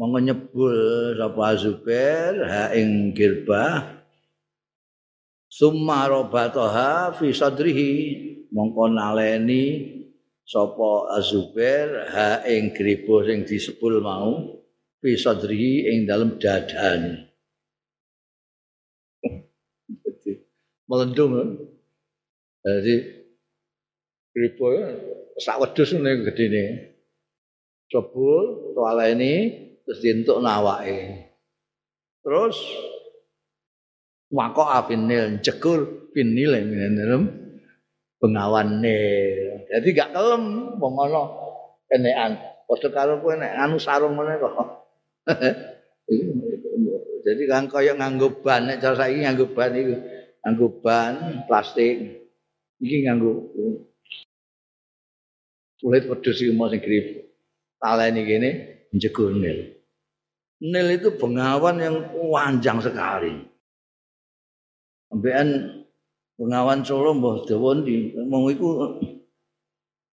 monggo 0.00 0.16
nyebul 0.24 0.76
sapa 1.20 1.40
Az-Zubair 1.52 2.32
ha 2.48 2.72
ing 2.72 3.12
girba 3.12 3.84
summa 5.52 6.08
robatoha 6.08 7.12
fi 7.20 7.36
sadrihi. 7.36 7.92
Mongko 8.48 8.96
naleni 8.96 9.64
sapa 10.48 11.20
Az-Zubair 11.20 12.08
ha 12.16 12.40
ing 12.48 12.72
gripo 12.72 13.20
sing 13.28 13.44
disebul 13.44 14.00
mau 14.00 14.56
fi 15.04 15.20
sadrihi 15.20 15.92
ing 15.92 16.08
dalem 16.08 16.40
dadane 16.40 17.28
melendung 20.88 21.60
jadi 22.64 23.20
Kripo 24.30 24.70
sak 25.42 25.58
wedhus 25.58 25.90
ngene 25.90 26.22
gedene. 26.22 26.64
Cebul 27.90 28.78
ini 29.10 29.34
terus 29.90 30.06
dientuk 30.06 30.38
nawake. 30.38 31.34
Terus 32.22 32.54
wako 34.30 34.70
apinil 34.70 35.42
jegur 35.42 36.06
pinil 36.14 36.54
dalam 36.94 37.26
bengawan 38.22 38.78
nil. 38.78 39.66
Jadi 39.66 39.88
gak 39.90 40.14
kelem 40.14 40.78
wong 40.78 40.94
ana 40.94 41.22
kenekan. 41.90 42.38
Padha 42.70 42.88
karo 42.94 43.18
kowe 43.18 43.34
nek 43.34 43.50
anu 43.50 43.82
sarung 43.82 44.14
ngene 44.14 44.38
kok. 44.38 44.54
Jadi 47.26 47.42
kan 47.50 47.66
kaya 47.66 47.98
nganggo 47.98 48.46
ban 48.46 48.70
nek 48.70 48.78
cara 48.78 48.94
saiki 48.94 49.26
nganggo 49.26 49.50
ban 49.50 49.74
iku. 49.74 49.98
Nganggo 50.46 50.66
ban 50.78 51.14
plastik. 51.50 52.30
Iki 52.78 53.10
nganggo 53.10 53.50
kulit 55.82 56.06
wedhus 56.06 56.38
iki 56.38 56.54
mau 56.54 56.70
sing 56.70 56.78
grip. 56.78 57.26
Taleni 57.82 58.22
kene 58.22 58.50
jegur 58.94 59.34
nil. 59.34 59.79
Nil 60.60 61.00
itu 61.00 61.16
bengawan 61.16 61.80
yang 61.80 61.96
panjang 62.12 62.84
sekali. 62.84 63.32
Ambekan 65.08 65.80
Bengawan 66.36 66.84
Solo 66.84 67.16
mbah 67.16 67.44
Dawon 67.48 67.84
di 67.84 68.16
mau 68.16 68.48
itu 68.48 68.96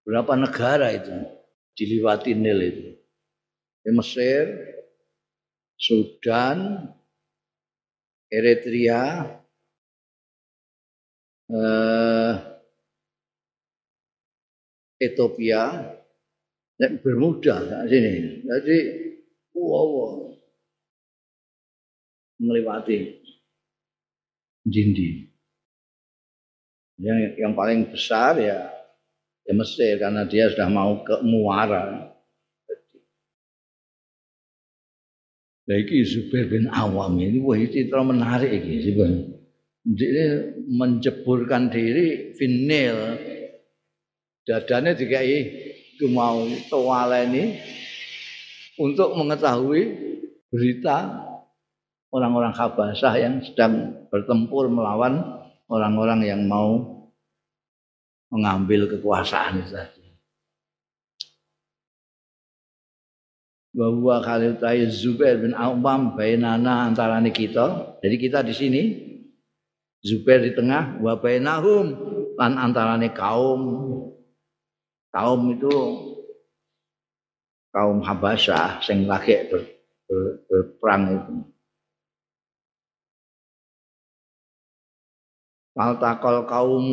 berapa 0.05 0.33
negara 0.37 0.93
itu 0.93 1.13
diliwati 1.77 2.37
Nil 2.37 2.59
itu. 2.61 2.85
Di 3.85 3.89
Mesir, 3.93 4.45
Sudan, 5.77 6.81
Eritrea, 8.29 9.21
eh, 11.53 12.33
Ethiopia, 14.97 15.93
dan 16.81 16.97
Bermuda 17.05 17.85
sini. 17.85 18.41
Jadi, 18.49 18.77
wow, 19.53 19.85
wow 19.85 20.34
melewati 22.39 23.21
Jindi. 24.65 25.29
Yang, 26.95 27.37
yang 27.37 27.53
paling 27.53 27.91
besar 27.91 28.39
ya, 28.39 28.71
ya 29.43 29.53
Mesir 29.53 29.99
karena 29.99 30.23
dia 30.25 30.47
sudah 30.49 30.69
mau 30.71 31.03
ke 31.03 31.19
Muara. 31.21 32.15
Nah, 35.65 35.75
ini 35.81 36.05
Zubair 36.05 36.45
bin 36.45 36.69
Awam 36.69 37.17
ini 37.17 37.41
wah 37.41 37.57
itu 37.57 37.89
terlalu 37.89 38.15
menarik 38.15 38.53
ini 38.53 38.85
sebenarnya. 38.85 39.23
Dia 39.85 40.25
menjeburkan 40.69 41.69
diri 41.69 42.37
finil 42.37 42.95
dadanya 44.45 44.93
dikai 44.93 45.41
itu 45.97 46.05
mau 46.09 46.45
toala 46.69 47.25
ini 47.25 47.57
untuk 48.77 49.17
mengetahui 49.17 49.81
berita 50.53 51.24
orang-orang 52.15 52.55
Habasah 52.55 53.13
yang 53.19 53.43
sedang 53.43 54.07
bertempur 54.07 54.71
melawan 54.71 55.43
orang-orang 55.67 56.23
yang 56.23 56.47
mau 56.47 57.03
mengambil 58.31 58.87
kekuasaan 58.87 59.59
itu 59.59 59.75
tadi. 59.75 60.03
Bahwa 63.75 64.23
Tayyib 64.23 64.87
Zubair 64.87 65.35
bin 65.43 65.51
Awam 65.51 66.15
bainana 66.15 66.87
antara 66.87 67.19
kita. 67.27 67.99
Jadi 67.99 68.15
kita 68.15 68.39
di 68.39 68.55
sini 68.55 68.81
Zubair 69.99 70.39
di 70.39 70.55
tengah 70.55 71.03
wa 71.03 71.19
bainahum 71.19 71.91
lan 72.39 72.55
antarane 72.55 73.11
kaum 73.11 73.61
kaum 75.11 75.41
itu 75.51 75.75
kaum 77.75 77.99
Habasyah 77.99 78.79
sing 78.79 79.03
lagi 79.03 79.35
ber, 79.51 79.67
ber, 80.07 80.95
itu. 81.11 81.54
Faltakol 85.75 86.47
kaum 86.47 86.87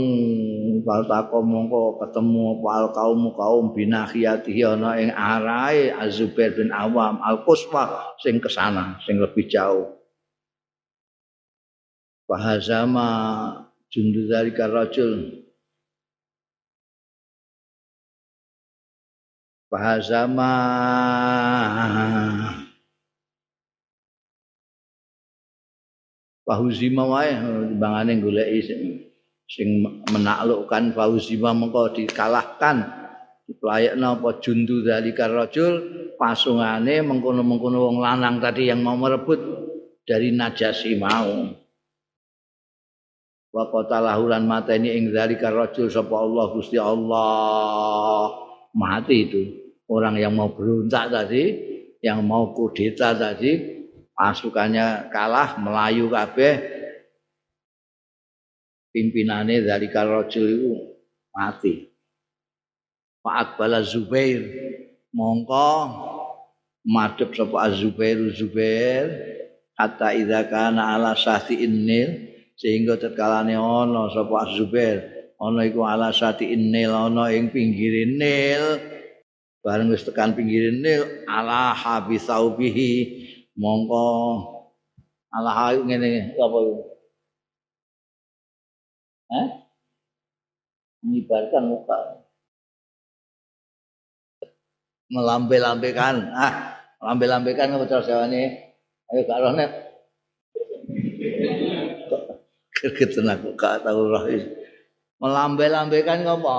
faltako 0.83 1.39
mongko 1.47 2.03
ketemu 2.03 2.59
wal 2.59 2.91
kaum 2.91 3.31
kaum 3.31 3.71
binahiyati 3.79 4.51
ana 4.67 4.99
ing 4.99 5.15
arahe 5.15 5.95
Azubair 5.95 6.51
bin 6.59 6.75
Awam 6.75 7.23
al 7.23 7.47
Quswa 7.47 8.19
sing 8.19 8.43
kesana 8.43 8.99
sing 9.07 9.23
lebih 9.23 9.47
jauh. 9.47 10.03
Bahazama 12.27 13.71
jundu 13.87 14.27
dari 14.27 14.51
rajul 14.51 15.47
Bahazama 19.71 20.53
Fahuzima 26.53 27.09
wae 27.09 27.33
bangane 27.81 28.21
goleki 28.21 28.61
sing 28.61 28.81
sing 29.49 29.69
menaklukkan 30.13 30.93
Fahuzima 30.93 31.57
mengko 31.57 31.97
dikalahkan. 31.97 33.01
Diplayakno 33.49 34.21
apa 34.21 34.37
jundu 34.45 34.85
zalika 34.85 35.33
rajul 35.33 35.81
pasungane 36.21 37.01
mengkono-mengkono 37.01 37.89
wong 37.89 38.05
lanang 38.05 38.37
tadi 38.37 38.69
yang 38.69 38.85
mau 38.85 39.01
merebut 39.01 39.41
dari 40.05 40.29
Najasi 40.29 41.01
mau. 41.01 41.57
Wa 43.49 43.65
qatalahu 43.73 44.29
lan 44.29 44.45
mateni 44.45 44.93
ing 44.93 45.09
zalika 45.09 45.49
rajul 45.49 45.89
sapa 45.89 46.21
Allah 46.21 46.53
Gusti 46.53 46.77
Allah. 46.77 48.29
Mati 48.77 49.17
itu 49.25 49.43
orang 49.89 50.21
yang 50.21 50.37
mau 50.37 50.53
berontak 50.53 51.09
tadi 51.09 51.45
yang 52.05 52.21
mau 52.29 52.53
kudeta 52.53 53.17
tadi 53.17 53.82
pasukannya 54.17 55.09
kalah 55.13 55.59
melayu 55.59 56.09
kabeh. 56.13 56.61
Pimpinane 58.93 59.65
dari 59.65 59.89
rajul 59.89 60.47
itu 60.53 60.73
mati. 61.33 61.89
Pak 63.25 63.57
Bala 63.57 63.81
Zubair 63.81 64.43
mongko. 65.17 65.73
Madhep 66.83 67.31
sapa 67.33 67.71
Az-Zubair 67.71 68.19
Zubair. 68.35 69.07
Hatta 69.79 70.13
idza 70.13 70.45
ala 70.51 71.15
sahti 71.15 71.63
innil 71.63 72.29
sehingga 72.59 72.99
terkalane 72.99 73.55
ana 73.57 74.11
sapa 74.13 74.51
Az-Zubair 74.51 75.31
ana 75.41 75.63
iku 75.63 75.87
ala 75.87 76.11
sahti 76.11 76.51
innil 76.51 76.93
ana 76.93 77.31
ing 77.31 77.55
pinggir 77.55 78.05
nil. 78.11 78.83
Bareng 79.63 79.95
wis 79.95 80.03
tekan 80.03 80.35
pinggir 80.35 80.75
nil 80.75 81.07
ala 81.31 81.71
habisaubihi 81.71 83.22
mongko. 83.57 84.07
Allah 85.33 85.73
ayu 85.73 85.85
ngene. 85.89 86.37
Apa 86.37 86.59
iku 86.61 86.75
Hah? 89.33 89.49
Mengibarkan 91.01 91.65
muka. 91.73 91.97
Melambe-lambekan. 95.09 96.29
Ah 96.37 96.73
lambe-lambekan 97.03 97.75
apa 97.75 97.85
cara 97.91 98.07
jawane 98.07 98.43
ayo 99.11 99.21
gak 99.27 99.41
roh 99.43 99.53
net 99.59 99.73
kergeten 102.79 103.27
aku 103.27 103.59
gak 103.59 103.83
tau 103.83 104.07
roh 104.07 104.25
melambe-lambekan 105.19 106.23
apa 106.23 106.57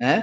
eh 0.00 0.20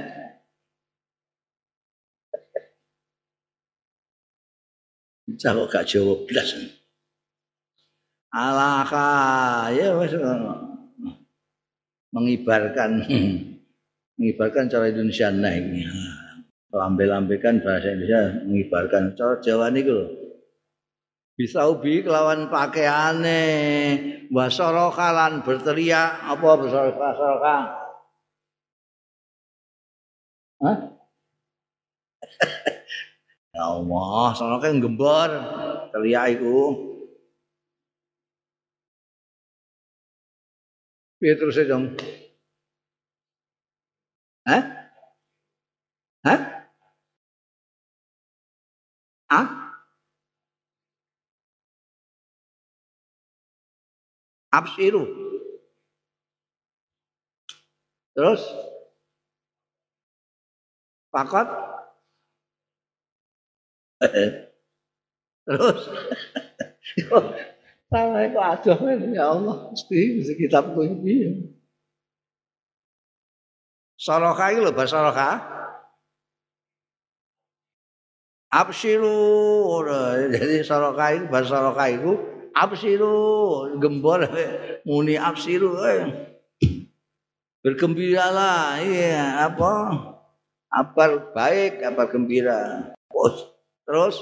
Cak 5.37 5.53
kok 5.53 5.69
gak 5.69 5.85
jawab 5.85 6.25
blas. 6.25 6.49
Alaka 8.33 9.09
ya 9.71 9.93
wis 10.01 10.13
mengibarkan 12.11 13.05
mengibarkan 14.17 14.65
cara 14.67 14.89
Indonesia 14.89 15.29
ini. 15.29 15.85
Lambe-lambekan 16.73 17.63
bahasa 17.63 17.93
Indonesia 17.93 18.43
mengibarkan 18.43 19.15
cara 19.15 19.39
Jawa 19.39 19.69
niku 19.71 19.93
lho. 19.93 20.05
Bisa 21.37 21.69
ubi 21.69 22.01
kelawan 22.01 22.49
pakaiane 22.49 23.41
wasoroka 24.33 25.13
lan 25.13 25.45
berteriak 25.45 26.25
apa 26.25 26.43
wasoroka 26.43 26.97
wasoroka 26.97 27.55
Hah? 30.57 30.77
Ya 33.57 33.65
Allah, 33.73 34.37
sono 34.37 34.61
kan 34.61 34.77
gembor 34.77 35.29
teriak 35.89 36.37
iku. 36.37 36.77
Piye 41.17 41.33
terus 41.33 41.57
dong? 41.65 41.97
Hah? 44.45 44.61
Hah? 46.21 46.39
Ah? 49.33 49.47
Absiru. 54.53 55.01
Terus? 58.13 58.41
Pakot? 61.09 61.49
Terus 65.47 65.79
Tawa 67.87 68.19
itu 68.27 68.35
aduh 68.35 68.79
ya 69.15 69.31
Allah, 69.31 69.71
mesti 69.71 70.19
mesti 70.19 70.33
kitab 70.35 70.75
ku 70.75 70.83
iki. 70.83 71.39
Soroka 73.95 74.51
itu 74.51 74.59
lho 74.59 74.75
bahasa 74.75 74.99
soroka. 74.99 75.29
Absiru, 78.51 79.83
jadi 80.35 80.67
soroka 80.67 81.15
itu 81.15 81.25
bahasa 81.31 81.47
soroka 81.55 81.83
itu 81.87 82.11
absiru, 82.51 83.71
gembor 83.79 84.27
muni 84.83 85.15
absiru. 85.15 85.79
Eh. 85.87 86.03
Bergembiralah, 87.63 88.83
iya 88.83 89.47
apa? 89.47 89.71
Apa 90.67 91.31
baik, 91.31 91.87
apa 91.87 92.03
gembira. 92.11 92.91
Terus 93.87 94.19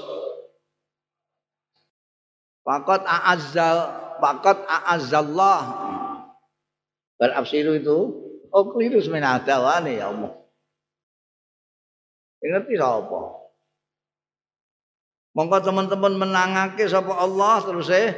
Fakat 2.66 3.06
a'azzal 3.06 3.78
fakat 4.18 4.58
a'azzallah. 4.66 5.62
Berabsiru 7.16 7.78
itu 7.78 7.98
oh 8.50 8.64
keliru 8.74 8.98
sebenarnya 8.98 9.38
adawane 9.38 10.02
ya 10.02 10.10
Allah. 10.10 10.34
Ngerti 12.42 12.74
apa? 12.82 13.20
Mongko 15.38 15.58
teman-teman 15.62 16.14
menangake 16.18 16.90
sapa 16.90 17.14
Allah 17.14 17.62
terus 17.62 17.88
eh 17.94 18.12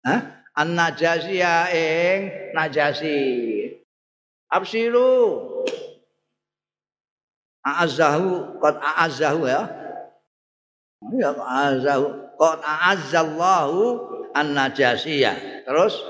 Hah? 0.00 0.40
An-najasi 0.56 1.36
ya 1.36 1.68
ing 1.68 2.18
najasi. 2.56 3.20
Absiru. 4.48 5.12
A'azzahu 7.60 8.56
qad 8.60 8.80
a'azzahu 8.80 9.44
ya. 9.44 9.62
Ya 11.16 11.30
a'azzahu 11.36 12.06
qad 12.40 12.58
a'azzallahu 12.64 13.80
an-najasiyah. 14.32 15.64
Terus 15.68 16.00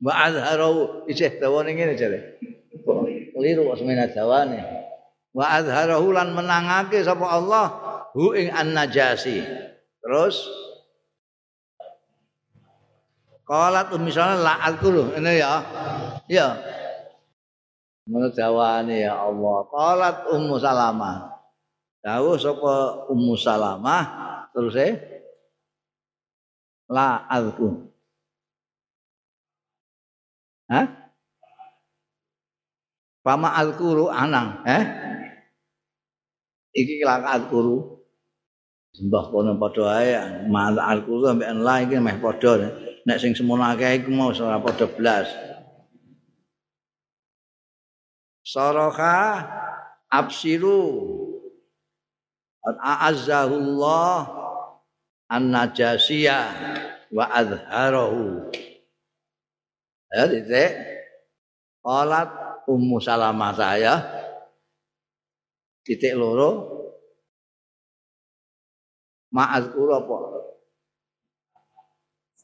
wa 0.00 0.12
azharahu 0.16 1.04
isih 1.10 1.42
dawane 1.42 1.74
ngene 1.74 1.94
jare. 1.98 2.38
Keliru 3.34 3.72
kok 3.72 3.76
semena 3.82 4.06
dawane. 4.08 4.62
Wa 5.34 5.58
azharahu 5.58 6.14
lan 6.14 6.32
menangake 6.34 7.02
sapa 7.02 7.26
Allah 7.26 7.66
hu 8.14 8.34
ing 8.34 8.50
an-najasi. 8.54 9.42
Terus 10.00 10.48
Qalat 13.50 13.90
misalnya 13.98 14.46
la 14.46 14.54
alkulu 14.62 15.10
ini 15.18 15.42
ya. 15.42 15.58
Ya. 16.30 16.54
Menurut 18.10 18.34
jawane 18.34 19.06
ya 19.06 19.14
Allah. 19.14 19.56
Qalat 19.70 20.16
Ummu 20.34 20.58
Salamah. 20.58 21.30
Dawuh 22.02 22.34
sapa 22.42 23.06
Ummu 23.06 23.38
Salamah 23.38 24.04
terus 24.50 24.74
e 24.74 24.88
la 26.90 27.22
alku. 27.30 27.86
Hah? 30.66 30.86
Pama 33.20 33.52
alkuru 33.52 34.10
anang, 34.10 34.64
eh? 34.64 34.82
Iki 36.72 37.04
kelak 37.04 37.26
alkuru. 37.26 38.00
Sembah 38.90 39.30
kono 39.30 39.54
padha 39.54 40.02
ae, 40.02 40.10
mal 40.50 40.74
alkuru 40.80 41.30
ambek 41.30 41.52
la 41.62 41.84
iki 41.84 42.00
meh 42.00 42.18
padha. 42.18 42.74
Nek 43.06 43.18
sing 43.22 43.36
semono 43.38 43.62
akeh 43.66 44.02
iku 44.02 44.10
mau 44.10 44.34
ora 44.34 44.58
padha 44.58 44.86
blas. 44.88 45.28
Soroka 48.50 49.46
absiru. 50.10 50.82
A'azzahullah 52.66 54.26
an-najasiyah 55.30 56.44
wa 57.14 57.24
azharahu 57.30 58.52
ya 60.10 60.24
titik 60.28 60.76
qalat 61.80 62.28
ummu 62.68 63.00
salamah 63.00 63.54
saya 63.56 63.94
titik 65.86 66.18
loro 66.18 66.68
ma'azkuru 69.32 69.90
apa? 69.94 70.18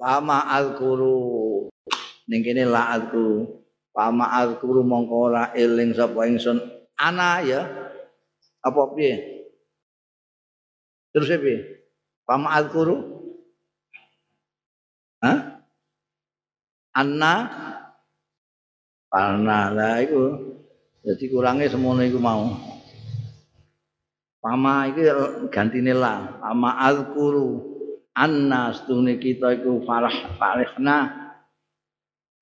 Fama 0.01 0.39
azkuru 0.55 1.67
ning 2.31 2.41
kene 2.41 2.65
la 2.65 2.95
azkuru 2.97 3.66
fama 3.97 4.29
azkuru 4.45 4.85
mongko 4.85 5.33
ora 5.33 5.57
eling 5.57 5.97
sapa 5.97 6.29
ingsun 6.29 6.61
ana 7.01 7.41
ya 7.41 7.65
apa 8.61 8.83
piye 8.93 9.37
Terus 11.17 11.33
apa? 11.33 11.57
Pama 12.29 12.53
al-kuru? 12.53 13.01
Hah? 15.25 15.65
Anna? 16.93 17.35
Karena 19.09 19.73
lah 19.73 20.05
itu. 20.05 20.25
Jadi 21.09 21.25
kurangnya 21.33 21.73
semuanya 21.73 22.05
itu 22.05 22.21
mau. 22.21 22.53
Pama 24.45 24.93
itu 24.93 25.09
ganti 25.49 25.81
nila. 25.81 26.37
Pama 26.37 26.85
al-kuru. 26.85 27.65
Anna 28.13 28.77
setuni 28.77 29.17
kita 29.17 29.57
itu 29.57 29.81
farah 29.89 30.37
farihna. 30.37 31.26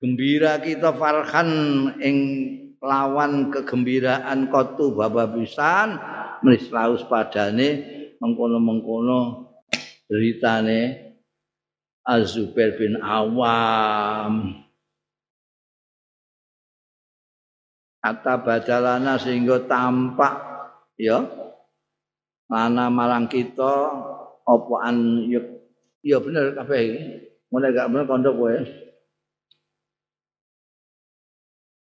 Gembira 0.05 0.61
kita 0.61 0.93
farhan 0.93 1.49
ing 1.97 2.17
lawan 2.77 3.49
kegembiraan 3.49 4.53
kotu 4.53 4.93
bababisan 4.93 5.97
menis 6.45 6.69
laus 6.69 7.01
padane 7.09 7.81
mengkono-mengkono 8.21 9.49
beritane 10.05 11.09
Az-Zubair 12.05 12.77
bin 12.77 13.01
Awam. 13.01 14.61
Kata 17.97 18.45
badalana 18.45 19.17
sehingga 19.17 19.65
tampak 19.65 20.37
ya 21.01 21.25
mana 22.45 22.93
marang 22.93 23.25
kita 23.25 23.89
apaan 24.45 25.25
ya, 25.33 25.41
ya 26.05 26.21
bener 26.21 26.53
kabeh. 26.53 26.93
Mulai 27.49 27.73
gak 27.73 27.89
bener 27.89 28.05
kondo 28.05 28.37
kowe 28.37 28.84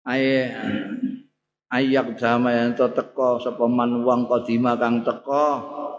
ae 0.05 0.53
ayak 1.73 2.21
sama 2.21 2.53
yang 2.53 2.77
teko 2.77 3.41
sapa 3.41 3.65
man 3.65 4.05
wong 4.05 4.29
kadima 4.29 4.77
kang 4.77 5.01
teko 5.01 5.47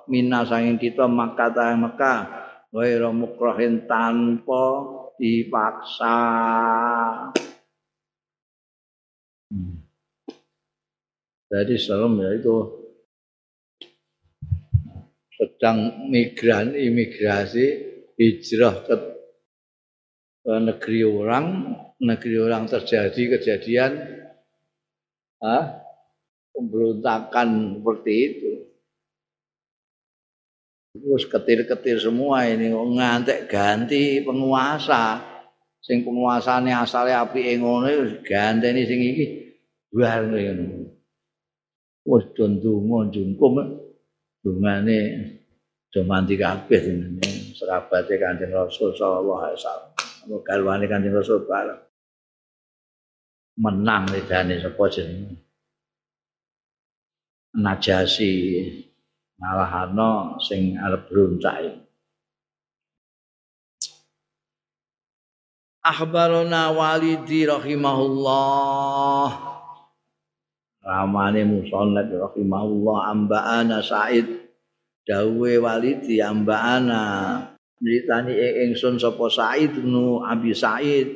mina 0.06 0.46
sanging 0.46 0.78
kita 0.78 1.10
Makkah 1.10 1.50
ta 1.50 1.74
Mekah 1.74 2.20
ghairu 2.70 3.10
mukrahin 3.10 3.90
tanpa 3.90 4.64
dipaksa 5.18 6.18
hmm. 9.50 9.76
jadi 11.50 11.76
serem 11.82 12.14
ya 12.22 12.30
itu 12.38 12.56
sedang 15.34 16.08
migran 16.08 16.78
imigrasi 16.78 17.66
hijrah 18.16 18.76
ke 18.86 19.15
negeri 20.46 21.02
orang 21.02 21.46
negeri 21.98 22.38
orang 22.38 22.70
terjadi 22.70 23.38
kejadian 23.38 23.92
ah, 25.42 25.82
pemberontakan 26.54 27.82
seperti 27.82 28.14
itu 28.14 28.52
Terus 30.96 31.28
ketir-ketir 31.28 32.00
semua 32.00 32.48
ini 32.48 32.72
ngantek 32.72 33.52
ganti 33.52 34.24
penguasa. 34.24 35.20
Sing 35.84 36.02
penguasane 36.02 36.72
asale 36.72 37.12
apike 37.14 37.60
ngono 37.60 37.92
ganteni 38.24 38.88
sing 38.88 39.00
iki 39.04 39.26
luar 39.92 40.24
ngene. 40.26 40.88
Wis 42.08 42.26
do 42.34 42.48
ndonga 42.48 43.12
jungkum 43.12 43.54
dungane 44.42 44.98
do 45.92 46.02
mandi 46.08 46.40
kabeh 46.40 46.82
serabate 47.54 48.18
Kanjeng 48.18 48.56
Rasul 48.56 48.96
sallallahu 48.98 49.42
alaihi 49.46 49.60
wasallam. 49.62 49.95
Garwane 50.26 50.86
Kanjeng 50.90 51.14
Rasul 51.14 51.46
bareng. 51.46 51.82
Menang 53.62 54.12
lidane 54.12 54.60
sapa 54.60 54.84
jenenge. 54.92 55.38
Najasi 57.56 58.34
ngalahano 59.40 60.36
sing 60.44 60.76
arep 60.76 61.08
bruncai. 61.08 61.72
Akhbarona 65.86 66.74
walidi 66.74 67.46
rahimahullah 67.46 69.30
Ramane 70.82 71.46
musannad 71.46 72.10
rahimahullah 72.10 72.98
ambaana 73.14 73.86
Said 73.86 74.26
dawe 75.06 75.52
walidi 75.62 76.22
ambaana 76.26 77.02
nyritani 77.82 78.34
ingsun 78.68 78.96
sapa 79.00 79.28
Said 79.28 79.84
nu 79.84 80.24
Abi 80.24 80.56
Said. 80.56 81.10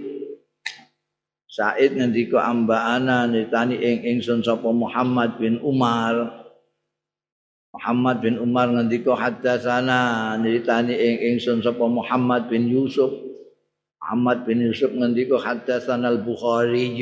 Said 1.50 1.92
ngendika 1.96 2.46
ambaana 2.46 3.26
nyritani 3.28 3.80
ing 3.80 3.98
ingsun 4.18 4.44
sapa 4.44 4.70
Muhammad 4.70 5.40
bin 5.40 5.60
Umar. 5.64 6.46
Muhammad 7.70 8.18
bin 8.20 8.36
Umar 8.42 8.70
ngendika 8.74 9.14
hadatsana 9.16 10.36
nyeritani 10.42 10.94
ing 10.94 11.16
ingsun 11.36 11.64
sapa 11.64 11.86
Muhammad 11.88 12.52
bin 12.52 12.68
Yusuf. 12.68 13.12
Muhammad 14.00 14.48
bin 14.48 14.64
Yusuf 14.64 14.92
ngendika 14.94 15.38
hadatsana 15.40 16.12
al-Bukhari. 16.12 16.96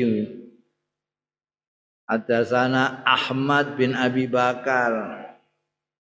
Hadatsana 2.08 3.04
Ahmad 3.04 3.76
bin 3.76 3.92
Abi 3.92 4.24
Bakar 4.24 5.27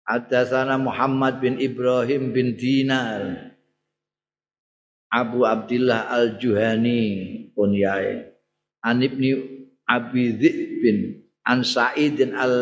hadatsana 0.06 0.78
Muhammad 0.78 1.42
bin 1.42 1.58
Ibrahim 1.58 2.32
bin 2.32 2.54
Dinar. 2.56 3.52
Abu 5.10 5.48
Abdullah 5.48 6.12
Al-Juhani 6.12 7.02
kunyae 7.56 8.36
An 8.84 9.00
Ibni 9.00 9.32
Abi 9.88 10.36
bin 10.82 11.24
An 11.46 11.62
Sa'idin 11.62 12.36
al 12.36 12.56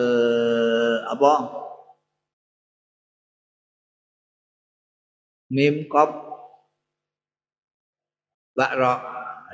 apa? 1.07 1.33
Mim 5.53 5.85
qab 5.89 6.09
ba'ra 8.57 8.93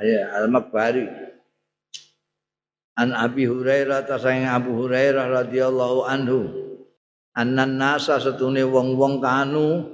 ya 0.00 0.44
al-makbari 0.44 1.08
an 2.96 3.12
Abi 3.16 3.44
Hurairah 3.48 4.08
ta 4.08 4.16
Abu 4.56 4.76
Hurairah 4.76 5.28
radhiyallahu 5.44 6.00
anhu 6.04 6.69
annan 7.36 7.78
nasa 7.78 8.18
setune 8.18 8.64
wong-wong 8.66 9.22
kanu 9.22 9.86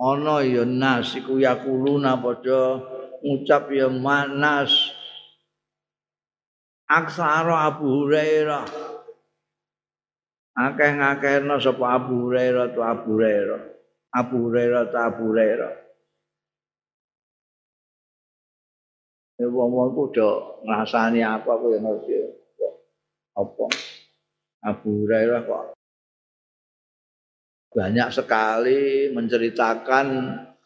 ana 0.00 0.40
ya 0.44 0.64
nas 0.64 1.12
iku 1.18 1.36
yakuluna 1.40 2.18
padha 2.18 2.80
ngucap 3.20 3.70
ya 3.70 3.88
manas 3.90 4.72
aksara 6.88 7.72
Abu 7.72 7.86
Hurairah 8.04 8.66
akeh-akehna 10.52 11.56
sapa 11.60 11.96
Abu 11.96 12.28
Hurairah 12.28 12.72
tu 12.72 12.80
Abu 12.80 13.16
Hurairah 13.16 13.72
Abu 14.12 14.52
Hurairah 14.52 14.92
ta 14.92 15.08
Abu 15.08 15.32
Hurairah. 15.32 15.74
Wong-wong 19.42 19.90
ku 19.96 20.04
do 20.14 20.60
ngrasani 20.62 21.24
apa 21.24 21.50
yang 21.66 21.82
ngerti. 21.82 22.14
Apa? 23.34 23.66
Abu 24.68 25.02
Hurairah 25.02 25.40
kok 25.48 25.81
banyak 27.72 28.08
sekali 28.12 29.08
menceritakan 29.16 30.06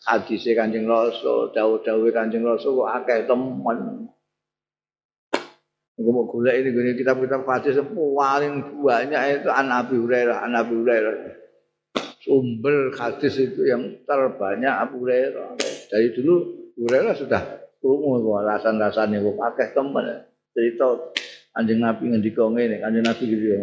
hadis 0.06 0.42
Kanjeng 0.42 0.90
Rasul, 0.90 1.54
dawuh-dawuh 1.54 2.10
Kanjeng 2.10 2.42
Rasul 2.42 2.82
kok 2.82 2.90
akeh 3.02 3.30
temen. 3.30 4.10
Gue 5.96 6.12
mau 6.12 6.28
gula 6.28 6.52
ini 6.52 6.76
gini 6.76 6.92
kitab-kitab 6.92 7.48
hadis 7.48 7.80
paling 7.80 8.84
banyak 8.84 9.20
itu 9.40 9.48
an 9.48 9.72
Abi 9.72 9.96
Hurairah, 9.96 10.44
an 10.44 10.52
Abi 10.52 10.76
Hurairah. 10.76 11.16
sumber 12.26 12.90
hadis 12.98 13.38
itu 13.38 13.70
yang 13.70 14.02
terbanyak 14.02 14.74
Abu 14.74 15.06
Hurairah. 15.06 15.54
Dari 15.86 16.10
dulu 16.10 16.34
Hurairah 16.74 17.14
sudah 17.14 17.42
krungu 17.78 18.34
alasan-alasan 18.42 19.14
yang 19.14 19.30
pakai 19.38 19.70
teman 19.70 20.26
cerita 20.50 21.14
anjing 21.54 21.78
Nabi 21.78 22.10
ngendika 22.10 22.44
ngene, 22.50 22.82
anjing 22.82 23.06
Nabi 23.06 23.22
gitu 23.30 23.46
ya. 23.46 23.62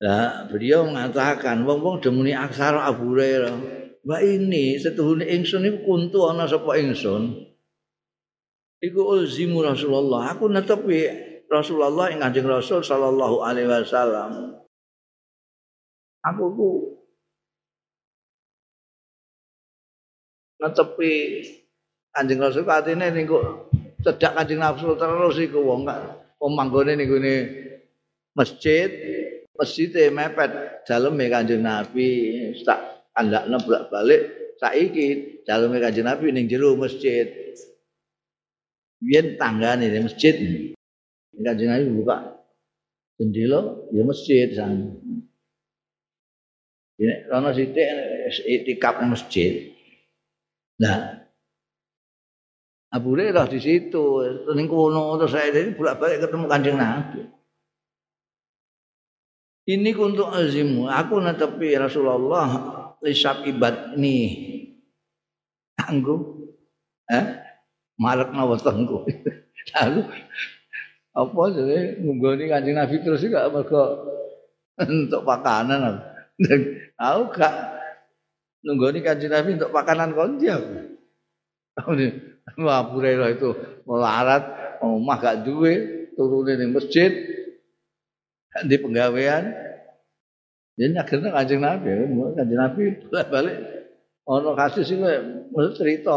Nah, 0.00 0.48
beliau 0.48 0.88
mengatakan, 0.88 1.60
wong-wong 1.68 2.00
demuni 2.00 2.32
aksara 2.32 2.88
Abu 2.88 3.12
Hurairah. 3.12 3.56
Mbak 4.00 4.22
ini 4.24 4.80
setuhune 4.80 5.28
ingsun 5.28 5.68
iku 5.68 5.78
kuntu 5.84 6.24
ana 6.24 6.48
sapa 6.48 6.80
ingsun. 6.80 7.36
Iku 8.80 9.00
ulzimu 9.04 9.60
Rasulullah. 9.60 10.32
Aku 10.32 10.48
netepi 10.48 11.04
Rasulullah 11.52 12.08
ing 12.08 12.24
Kanjeng 12.24 12.48
Rasul 12.48 12.80
sallallahu 12.80 13.44
alaihi 13.44 13.68
wasallam. 13.68 14.60
aku 16.20 16.44
ku 16.52 16.70
ngetepi 20.60 21.12
kanjeng 22.12 22.40
rasul 22.40 22.68
katine 22.68 23.08
niku 23.16 23.40
cedak 24.04 24.36
kanjeng 24.36 24.60
nafsu 24.60 24.92
terus 25.00 25.40
iku 25.40 25.64
wong 25.64 25.88
gak 25.88 26.00
pemanggone 26.36 27.00
niku 27.00 27.16
masjid 28.36 28.88
masjid 29.60 29.92
mepet 30.08 30.50
daleme 30.88 31.28
kanjeng 31.28 31.60
nabi 31.60 32.08
tak 32.64 33.04
andakne 33.12 33.60
bolak-balik 33.60 34.56
saiki 34.56 35.44
daleme 35.44 35.76
kanjeng 35.76 36.08
nabi 36.08 36.32
ning 36.32 36.48
jero 36.48 36.72
masjid 36.80 37.28
biyen 39.04 39.36
tanggane 39.36 39.92
masjid 40.00 40.34
kanjeng 41.36 41.68
nabi 41.68 41.84
buka 41.92 42.40
jendela 43.20 43.60
ya 43.92 44.02
masjid 44.08 44.48
sana 44.56 44.96
Ini 47.00 47.32
rono 47.32 47.48
sithik 47.56 47.88
itikaf 48.44 49.00
masjid. 49.08 49.72
Nah, 50.84 51.16
Abu 52.92 53.16
Hurairah 53.16 53.48
di 53.48 53.56
situ, 53.56 54.04
ning 54.52 54.68
kono 54.68 55.16
terus 55.16 55.32
saya 55.32 55.48
ini 55.48 55.72
bolak-balik 55.72 56.20
ketemu 56.20 56.44
Kanjeng 56.44 56.76
Nabi. 56.76 57.24
Ini 59.70 59.94
untuk 59.94 60.34
azimu, 60.34 60.90
aku 60.90 61.22
netepi 61.22 61.78
Rasulullah 61.78 62.50
lisab 62.98 63.46
ibad 63.46 63.94
ini. 63.94 64.50
Tangguh, 65.78 66.50
eh, 67.06 67.24
marak 67.94 68.34
nawatengku. 68.34 69.06
Lalu 69.78 70.00
apa 71.20 71.42
sih 71.54 72.02
ngunggoni 72.02 72.50
Kanjeng 72.50 72.78
Nabi 72.82 72.98
terus 72.98 73.22
juga 73.22 73.46
mergo 73.46 74.10
untuk 74.80 75.22
makanan. 75.22 76.02
Aku. 76.96 77.22
Gak 77.36 77.54
nunggoni 78.64 79.00
kanjeng 79.04 79.32
Nabi 79.32 79.56
untuk 79.56 79.72
makanan 79.72 80.16
kondi 80.16 80.46
aku. 80.48 80.72
Hurairah 82.60 83.28
itu. 83.32 83.50
Melarat, 83.88 84.44
omah 84.84 85.18
gak 85.20 85.48
duwe, 85.48 86.06
turunin 86.14 86.60
di 86.60 86.68
masjid, 86.68 87.10
di 88.66 88.76
penggawean. 88.78 89.54
Jadi 90.80 90.96
akhirnya 90.96 91.30
kanjeng 91.36 91.60
Nabi, 91.60 91.88
kanjeng 92.38 92.60
Nabi 92.60 92.82
balik 93.10 93.56
ono 94.24 94.56
kasus 94.56 94.88
sih 94.88 94.96
mesti 94.96 95.70
cerita. 95.76 96.16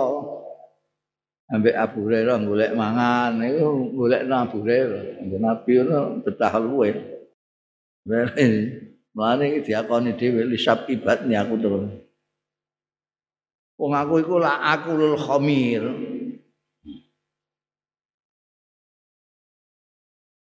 Ambek 1.52 1.76
Abu 1.76 2.08
Hurairah 2.08 2.40
golek 2.48 2.72
mangan, 2.72 3.38
itu 3.44 3.92
golek 3.94 4.24
Abu 4.32 4.64
Hurairah. 4.64 5.20
Kanjeng 5.20 5.44
Nabi 5.44 5.72
itu 5.76 6.00
betah 6.24 6.54
luwe. 6.64 6.90
Mulane 9.14 9.62
diakoni 9.62 10.18
dhewe 10.18 10.42
lisab 10.50 10.90
ibad 10.90 11.30
ni 11.30 11.38
aku 11.38 11.54
terus. 11.62 11.86
Wong 13.78 13.94
aku 13.94 14.26
iku 14.26 14.42
la 14.42 14.58
akulul 14.74 15.20
khamir. 15.20 15.84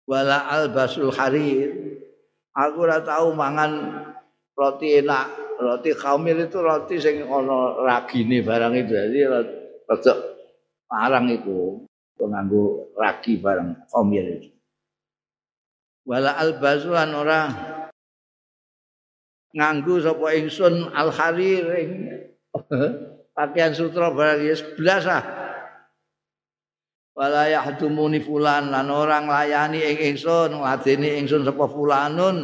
Wala 0.06 0.46
albasul 0.54 1.10
harir. 1.14 1.74
Aku 2.56 2.86
ora 2.86 3.02
tau 3.02 3.34
mangan 3.34 4.06
roti 4.54 5.02
enak. 5.02 5.28
Roti 5.56 5.92
khamir 5.98 6.38
itu 6.46 6.60
roti 6.62 6.96
sing 7.02 7.26
ana 7.26 7.82
ragine 7.82 8.46
barang 8.46 8.74
itu. 8.78 8.94
Jadi 8.94 9.20
rada 9.90 10.14
larang 10.90 11.26
itu. 11.34 11.82
Nganggo 12.16 12.96
ragi 12.96 13.42
barang 13.42 13.90
khamir 13.92 14.26
itu. 14.40 14.50
Wala 16.06 16.38
albasulan 16.38 17.12
orang 17.18 17.50
nganggo 19.56 20.04
sapa 20.04 20.36
ingsun 20.36 20.92
al 20.92 21.10
harir 21.16 21.66
pakaian 23.36 23.72
sutra 23.72 24.12
barang 24.12 24.44
ya 24.44 24.56
sebelas 24.60 25.08
ah 25.08 25.24
wala 27.16 27.48
yahdumuni 27.48 28.20
fulan 28.20 28.76
lan 28.76 28.92
orang 28.92 29.32
layani 29.32 29.80
ing 29.80 29.98
ingsun 30.14 30.60
ngladeni 30.60 31.16
ingsun 31.24 31.48
sapa 31.48 31.66
fulanun. 31.72 32.44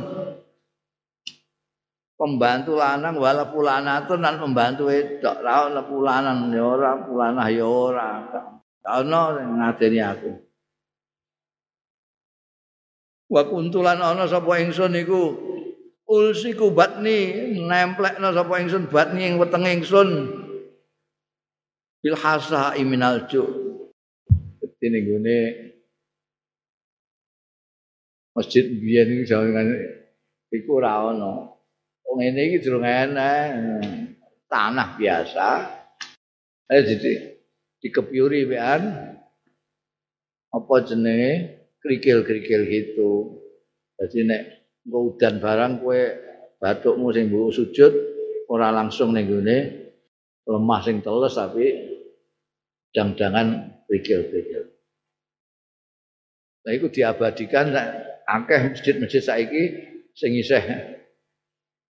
Pembantu 2.16 2.78
lanang 2.78 3.18
wala 3.20 3.50
fulanatun 3.52 4.22
lan 4.22 4.40
pembantu 4.40 4.88
wedok. 4.88 5.42
Ra 5.44 5.68
ono 5.68 5.82
fulanan 5.90 6.54
ya 6.54 6.64
ora 6.64 6.92
fulanah 7.04 7.48
ya 7.52 7.66
ora. 7.68 8.10
Ono 8.88 9.22
ngadeni 9.36 10.00
aku. 10.00 10.32
Wa 13.32 13.42
kuntulan 13.48 14.00
ana 14.00 14.24
sapa 14.30 14.62
ingsun 14.62 14.96
iku 15.02 15.22
ulsi 16.08 16.54
kubatni 16.54 17.58
nemplekna 17.58 18.32
sapa 18.32 18.54
ingsun 18.62 18.88
batni 18.88 19.28
ing 19.28 19.36
weteng 19.42 19.68
ingsun. 19.68 20.10
Bil 22.02 22.18
hasa 22.18 22.78
iminal 22.78 23.26
ju 23.30 23.61
dene 24.82 25.00
gone 25.06 25.40
masjid 28.34 28.66
biyen 28.66 29.22
iki 29.22 29.30
jangan 29.30 29.70
iku 30.50 30.82
ora 30.82 31.14
ana 31.14 31.54
wong 32.02 32.18
ngene 32.18 32.42
iki 32.50 32.58
durung 32.66 32.84
tanah 34.52 35.00
biasa. 35.00 35.48
Eh 36.68 36.84
jadi 36.84 37.12
dikepiuri 37.80 38.44
wean. 38.52 38.84
Apa 40.52 40.84
jenenge? 40.84 41.64
Krikil-krikil 41.82 42.68
gitu. 42.70 43.42
Jadi 43.98 44.28
nek 44.28 44.42
engko 44.86 45.16
udan 45.16 45.42
barang 45.42 45.74
kowe 45.82 46.02
batukmu 46.62 47.10
sing 47.10 47.32
mbok 47.32 47.50
sujud 47.50 47.94
ora 48.52 48.70
langsung 48.70 49.16
ning 49.16 49.26
gone. 49.26 49.58
Lemah 50.46 50.80
sing 50.84 51.00
teles 51.02 51.34
tapi 51.34 51.66
dang-dangan 52.92 53.81
prikil-prikil. 53.92 54.72
Nah, 56.64 56.72
itu 56.72 56.88
diabadikan 56.88 57.76
akeh 58.24 58.72
masjid-masjid 58.72 59.20
saiki 59.20 59.64
sing 60.16 60.32
isih 60.40 60.64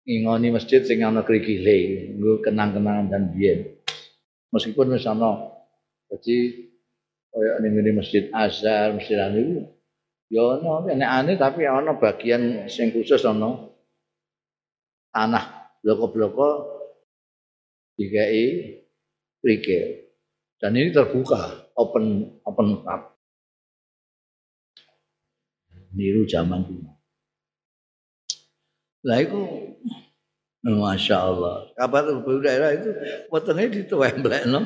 ngingoni 0.08 0.48
masjid 0.48 0.80
sing 0.80 1.04
ana 1.04 1.20
krikile, 1.20 2.08
nggo 2.16 2.40
kenang-kenangan 2.40 3.12
dan 3.12 3.22
biyen. 3.36 3.76
Meskipun 4.48 4.96
wis 4.96 5.04
ana 5.04 5.52
dadi 6.08 6.70
kaya 7.28 7.60
ning 7.60 7.76
masjid 7.92 8.32
Azhar, 8.32 8.96
masjid 8.96 9.20
anu 9.20 9.68
ya 10.32 10.56
ana 10.56 11.20
nek 11.28 11.36
tapi 11.36 11.68
ana 11.68 12.00
bagian 12.00 12.64
sing 12.72 12.96
khusus 12.96 13.22
ana 13.28 13.68
tanah 15.12 15.76
bloko-bloko 15.84 16.80
dikai 18.00 18.80
krikil. 19.44 20.08
Dan 20.60 20.76
ini 20.76 20.92
terbuka, 20.92 21.69
open 21.80 22.04
open 22.44 22.84
up. 22.84 23.16
Niru 25.96 26.28
zaman 26.28 26.68
dulu. 26.68 26.86
Lah 29.08 29.18
itu 29.24 29.40
Masya 30.60 31.16
Allah. 31.16 31.72
Kabar 31.72 32.04
ibu 32.04 32.44
daerah 32.44 32.76
itu 32.76 32.92
wetenge 33.32 33.80
dituemblekno 33.80 34.60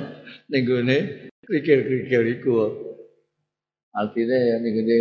ning 0.50 0.62
gone 0.66 0.96
krikil-krikil 1.46 2.22
iku. 2.34 2.52
Artinya 3.94 4.58
ning 4.58 4.72
gone 4.74 5.00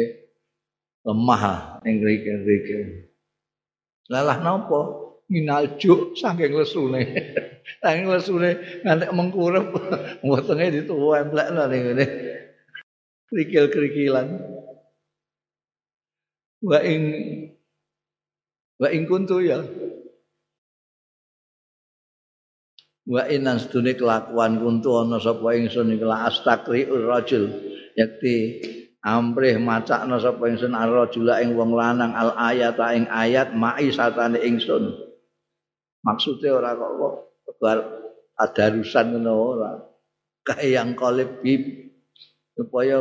lemah 1.02 1.44
ning 1.82 1.98
krikil-krikil. 1.98 3.10
Lalah 4.14 4.38
napa? 4.38 5.02
Minaljuk 5.34 6.14
saking 6.14 6.54
lesune. 6.54 7.02
Saking 7.82 8.08
lesune 8.08 8.52
ngantek 8.84 9.12
mengkurep 9.16 9.68
wetenge 10.28 10.84
dituemblekno 10.84 11.64
ning 11.68 11.82
gone 11.92 12.06
krikil-krikilan. 13.34 14.28
Wa 16.64 16.80
ing 16.86 17.02
wa 18.78 18.88
ing 18.94 19.04
kuntu 19.10 19.42
ya. 19.42 19.60
Wa 23.04 23.28
inan 23.28 23.60
sedune 23.60 24.00
kelakuan 24.00 24.64
kuntu 24.64 24.96
ana 24.96 25.20
sapa 25.20 25.60
ingsun 25.60 25.92
iku 25.98 26.08
la 26.08 26.30
astakriur 26.30 27.04
rajul. 27.04 27.52
Yakti 28.00 28.64
amrih 29.04 29.60
macakna 29.60 30.22
sapa 30.24 30.48
ingsun 30.48 30.72
ar-rajula 30.72 31.44
ing 31.44 31.58
wong 31.60 31.76
lanang 31.76 32.16
al 32.16 32.32
ayat 32.40 32.80
ing 32.96 33.12
ayat 33.12 33.52
mai 33.52 33.92
satane 33.92 34.40
ingsun. 34.40 34.96
Maksude 36.08 36.48
ora 36.48 36.80
kok 36.80 37.33
kok 37.44 38.04
adarusan 38.40 39.06
ngono 39.16 39.34
ora. 39.34 39.74
Yang 40.60 40.90
kolib 41.00 41.30
supaya 42.54 43.00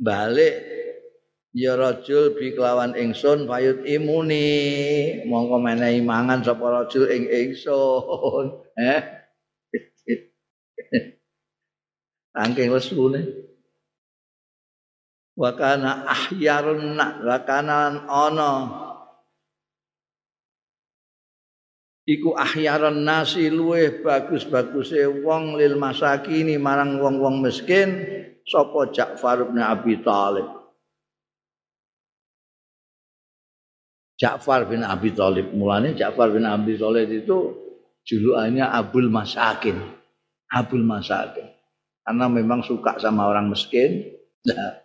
balik 0.00 0.56
ya 1.52 1.76
rajul 1.76 2.32
bi 2.34 2.56
kelawan 2.56 2.96
ingsun 2.96 3.44
payut 3.44 3.84
imuni. 3.84 4.48
Mongko 5.28 5.60
menehi 5.60 6.00
mangan 6.00 6.40
sapa 6.40 6.64
rajul 6.82 7.08
ing 7.12 7.28
ingsun. 7.28 8.46
Eh? 8.72 9.04
Angking 12.42 12.72
lesune. 12.72 13.20
Wa 15.36 15.52
kana 15.52 16.08
ahyarun 16.08 16.96
wa 16.96 17.38
kana 17.44 18.08
ana 18.08 18.50
iku 22.12 22.36
ahyaran 22.36 23.00
nasi 23.00 23.48
luweh 23.48 24.04
bagus-baguse 24.04 25.08
wong 25.24 25.56
lil 25.56 25.80
masakini 25.80 26.60
marang 26.60 27.00
wong-wong 27.00 27.40
miskin 27.40 28.04
sapa 28.44 28.92
Ja'far 28.92 29.48
bin 29.48 29.64
Abi 29.64 29.96
Thalib 30.04 30.62
Ja'far 34.22 34.70
bin 34.70 34.86
Abi 34.86 35.10
Thalib. 35.10 35.50
Mulanya 35.50 35.98
Ja'far 35.98 36.30
bin 36.30 36.46
Abi 36.46 36.78
Thalib 36.78 37.10
itu 37.10 37.58
julukannya 38.06 38.62
Abul 38.70 39.10
Masakin. 39.10 39.82
Abul 40.46 40.86
Masakin. 40.86 41.50
Karena 42.06 42.30
memang 42.30 42.62
suka 42.62 43.02
sama 43.02 43.26
orang 43.26 43.50
miskin. 43.50 44.14
Nah, 44.46 44.78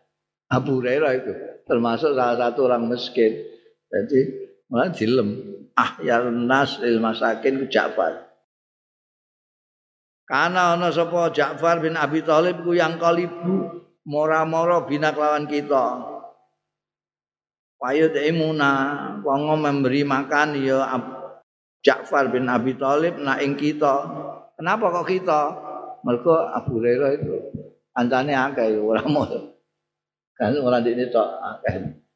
Abu 0.49 0.81
Hurairah 0.81 1.13
itu 1.21 1.33
termasuk 1.69 2.17
salah 2.17 2.33
satu 2.33 2.65
orang 2.65 2.89
miskin. 2.89 3.45
Jadi 3.93 4.46
malah 4.71 4.91
dilem. 4.91 5.29
Ah 5.77 5.99
ya 6.01 6.23
nas 6.27 6.81
il 6.81 6.97
masakin 6.97 7.61
ku 7.61 7.65
Ja'far. 7.69 8.27
Karena 10.27 10.75
ana 10.75 10.91
sapa 10.91 11.31
Ja'far 11.31 11.79
bin 11.79 11.95
Abi 11.95 12.25
Thalib 12.25 12.65
ku 12.65 12.75
yang 12.75 12.99
kalibu 12.99 13.85
mora-mora 14.03 14.83
bina 14.83 15.13
kelawan 15.13 15.47
kita. 15.47 16.17
Payut 17.77 18.17
imuna 18.17 18.71
wong 19.21 19.61
memberi 19.61 20.01
makan 20.01 20.57
ya 20.59 20.83
Ja'far 21.85 22.33
bin 22.33 22.49
Abi 22.49 22.73
Thalib 22.75 23.21
nak 23.21 23.39
ing 23.39 23.53
kita. 23.53 23.95
Kenapa 24.57 24.89
kok 24.89 25.07
kita? 25.07 25.41
Mergo 26.01 26.33
Abu 26.33 26.81
Hurairah 26.81 27.11
itu 27.13 27.35
kancane 27.93 28.33
akeh 28.33 28.79
ora 28.81 29.05
mau. 29.05 29.29
Kan 30.33 30.57
ora 30.57 30.81
ini 30.81 31.05
tok 31.13 31.29
akeh. 31.37 32.06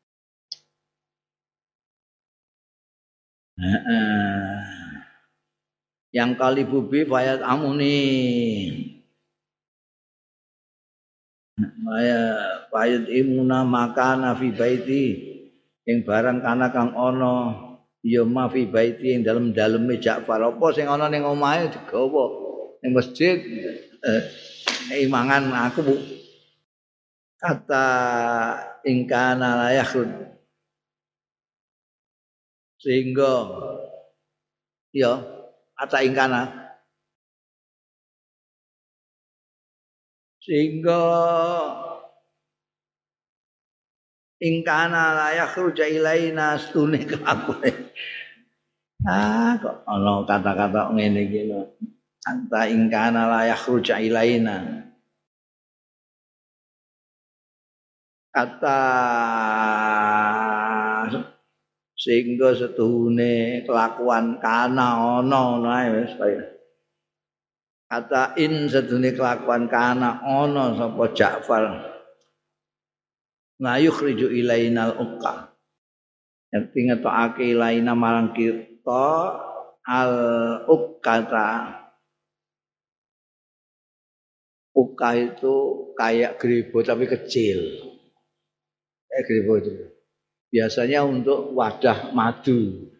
Yang 6.12 6.32
kali 6.41 6.62
bubi 6.66 7.05
fayat 7.05 7.45
amuni. 7.45 7.97
Maya 11.86 12.22
fayat 12.74 13.05
imuna 13.05 13.62
makana 13.62 14.34
fi 14.34 14.49
baiti. 14.49 15.05
Ing 15.86 16.01
barang 16.05 16.41
kana 16.41 16.74
kang 16.74 16.97
ana 16.97 17.53
ya 18.01 18.26
mafi 18.26 18.66
baiti. 18.66 19.14
Ing 19.14 19.22
dalem-daleme 19.22 20.01
Ja'far. 20.01 20.41
Apa 20.41 20.74
sing 20.74 20.89
ana 20.89 21.05
ning 21.05 21.22
omahe? 21.22 21.70
Digawa 21.70 22.26
ning 22.82 22.97
masjid. 22.97 23.38
Eh, 24.01 24.24
imangan 25.05 25.53
aku 25.70 25.80
bu. 25.86 25.95
Kata 27.38 27.86
ingkana 28.86 29.57
layakhud 29.57 30.31
sehingga 32.82 33.46
ya 34.90 35.22
kata 35.78 36.02
ingkana 36.02 36.42
sehingga 40.42 41.02
ingkana 44.42 45.14
la 45.14 45.28
yakhruja 45.38 45.86
ilaina 45.86 46.58
stune 46.58 47.06
kelakuan 47.06 47.94
ah 49.06 49.58
kok 49.62 49.86
ana 49.86 50.26
kata-kata 50.26 50.94
ngene 50.94 51.22
iki 51.26 51.42
lho. 51.50 51.62
Anta 52.22 52.70
ingkana 52.70 53.26
la 53.26 53.50
yakhruja 53.50 53.98
ilaina. 53.98 54.86
Kata 58.30 58.80
sehingga 62.02 62.58
setuhune 62.58 63.62
kelakuan 63.62 64.41
kana 64.41 65.22
ana 65.22 65.62
ae 65.70 65.88
wis 66.02 66.18
kaya 66.18 66.41
kata 67.86 68.34
in 68.41 68.66
setuhune 68.66 69.14
kelakuan 69.14 69.70
kana 69.70 70.18
ana 70.26 70.74
sapa 70.74 71.14
Ja'far. 71.14 71.64
La 73.62 73.78
yukhriju 73.78 74.34
ilainal 74.34 74.97
uqqa 74.97 75.54
yakti 76.49 76.89
ngetokake 76.89 77.54
ilaina 77.54 77.93
marang 77.93 78.34
kita 78.34 79.06
al 79.86 80.14
uqqata 80.66 81.49
uqqa 84.74 85.10
itu 85.22 85.56
kayak 85.93 86.41
grebo 86.41 86.82
tapi 86.82 87.06
kecil. 87.06 87.60
Kayak 89.06 89.24
grebo 89.30 89.54
itu 89.62 89.91
biasanya 90.52 91.08
untuk 91.08 91.56
wadah 91.56 92.12
madu 92.12 92.91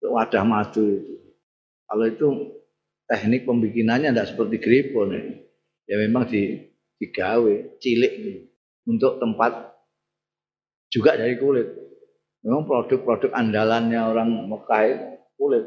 untuk 0.00 0.10
wadah 0.10 0.42
madu 0.42 0.86
itu 0.98 1.16
kalau 1.86 2.04
itu 2.08 2.28
teknik 3.06 3.46
pembikinannya 3.46 4.10
tidak 4.10 4.32
seperti 4.32 4.56
grebo 4.58 5.06
nih 5.06 5.46
ya 5.86 6.00
memang 6.00 6.26
di 6.26 6.72
digawe 6.96 7.76
cilik 7.76 8.12
gitu. 8.24 8.42
untuk 8.88 9.20
tempat 9.20 9.76
juga 10.88 11.18
dari 11.18 11.36
kulit. 11.36 11.68
Memang 12.46 12.64
produk-produk 12.64 13.34
andalannya 13.34 14.00
orang 14.00 14.28
Mekah 14.46 14.82
itu 14.86 15.06
kulit. 15.36 15.64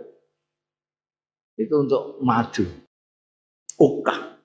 Itu 1.60 1.74
untuk 1.84 2.24
madu. 2.24 2.64
Ukah. 3.76 4.40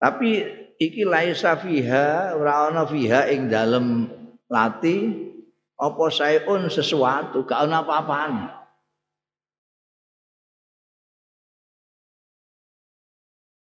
Tapi 0.00 0.57
iki 0.78 1.02
laisa 1.02 1.58
fiha 1.58 2.38
ora 2.38 2.70
ana 2.70 2.82
fiha 2.86 3.28
ing 3.34 3.50
dalem 3.50 4.06
lati. 4.46 5.26
Apa 5.78 6.10
sayun 6.10 6.66
sesuatu 6.66 7.46
gak 7.46 7.70
ana 7.70 7.86
apa-apane 7.86 8.58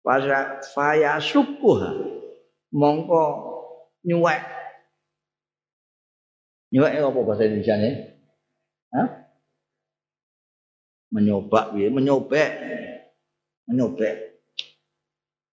Faya, 0.01 0.63
faya 0.73 1.19
sukuh 1.21 1.83
mongko 2.71 3.23
nyuwek. 4.07 4.39
Nyuwek 6.71 6.91
apa 6.95 7.19
bahasa 7.27 7.43
Indonesia 7.43 7.75
nih? 7.75 7.95
Hah? 8.95 9.07
Menyobak, 11.11 11.75
menyobek, 11.75 12.51
menyobek. 13.67 14.15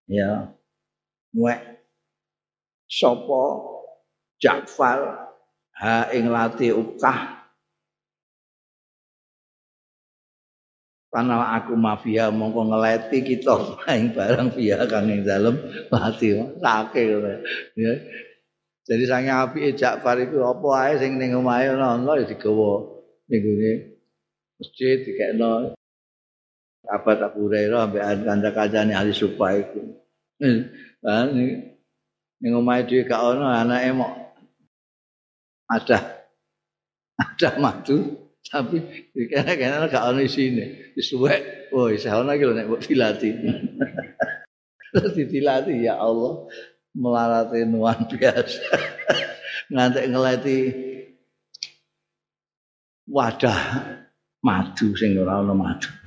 Ya, 0.07 0.55
nyuwek. 1.35 1.61
Sopo? 2.87 3.75
Ja'far 4.39 4.99
ha 5.79 6.07
ing 6.15 6.31
lati 6.31 6.71
ukah. 6.71 7.35
Karena 11.15 11.55
aku 11.55 11.79
mafia 11.79 12.27
mongko 12.27 12.75
ngeleti 12.75 13.23
kita 13.23 13.79
ing 13.95 14.11
barang 14.11 14.51
via 14.51 14.83
kang 14.83 15.07
ing 15.07 15.23
dalem 15.23 15.55
mati 15.87 16.35
sake 16.59 17.01
ya. 17.07 17.93
Jadi 18.85 19.03
sange 19.07 19.31
apike 19.31 19.79
Ja'far 19.79 20.19
iku 20.21 20.43
apa 20.43 20.67
ae 20.83 20.93
sing 20.99 21.15
ning 21.15 21.33
omahe 21.33 21.71
ana 21.71 21.97
ya 22.19 22.27
digawa 22.27 22.83
ning 23.31 23.39
gone 23.41 23.71
masjid 24.59 25.01
dikekno. 25.01 25.73
Abad 26.85 27.17
Abu 27.17 27.49
Hurairah 27.49 27.89
ambek 27.89 28.03
kanca-kancane 28.29 28.93
ahli 28.93 29.09
supa 29.09 29.57
iku. 29.57 30.04
Lah 30.39 31.29
ning 31.31 32.51
omahe 32.51 32.83
dhewe 32.83 33.07
gak 33.07 33.21
ana 33.21 33.63
anake 33.63 33.89
mok 33.95 34.13
ada 35.71 35.97
ada 37.23 37.49
madu 37.57 38.25
tapi 38.45 38.77
kene-kene 39.15 39.89
gak 39.89 40.05
ono 40.13 40.21
isine. 40.21 40.93
Disuwek 40.93 41.71
oh 41.73 41.89
isa 41.89 42.19
ono 42.19 42.35
iki 42.35 42.45
lho 42.45 42.53
nek 42.53 42.67
mbok 42.69 42.83
dilati. 42.83 43.31
Dilati 45.33 45.73
ya 45.83 45.99
Allah 45.99 46.47
melarati 46.95 47.67
nuan 47.67 48.05
biasa. 48.11 48.63
Ngantek 49.73 50.05
ngeleti 50.13 50.59
wadah 53.09 53.61
madu 54.45 54.93
sing 54.93 55.17
ora 55.17 55.41
ono 55.41 55.53
madu 55.57 56.04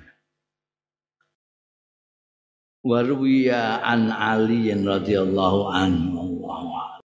Waruwiya 2.88 3.84
an 3.84 4.08
Ali 4.08 4.72
radhiyallahu 4.72 5.68
anhu 5.68 6.17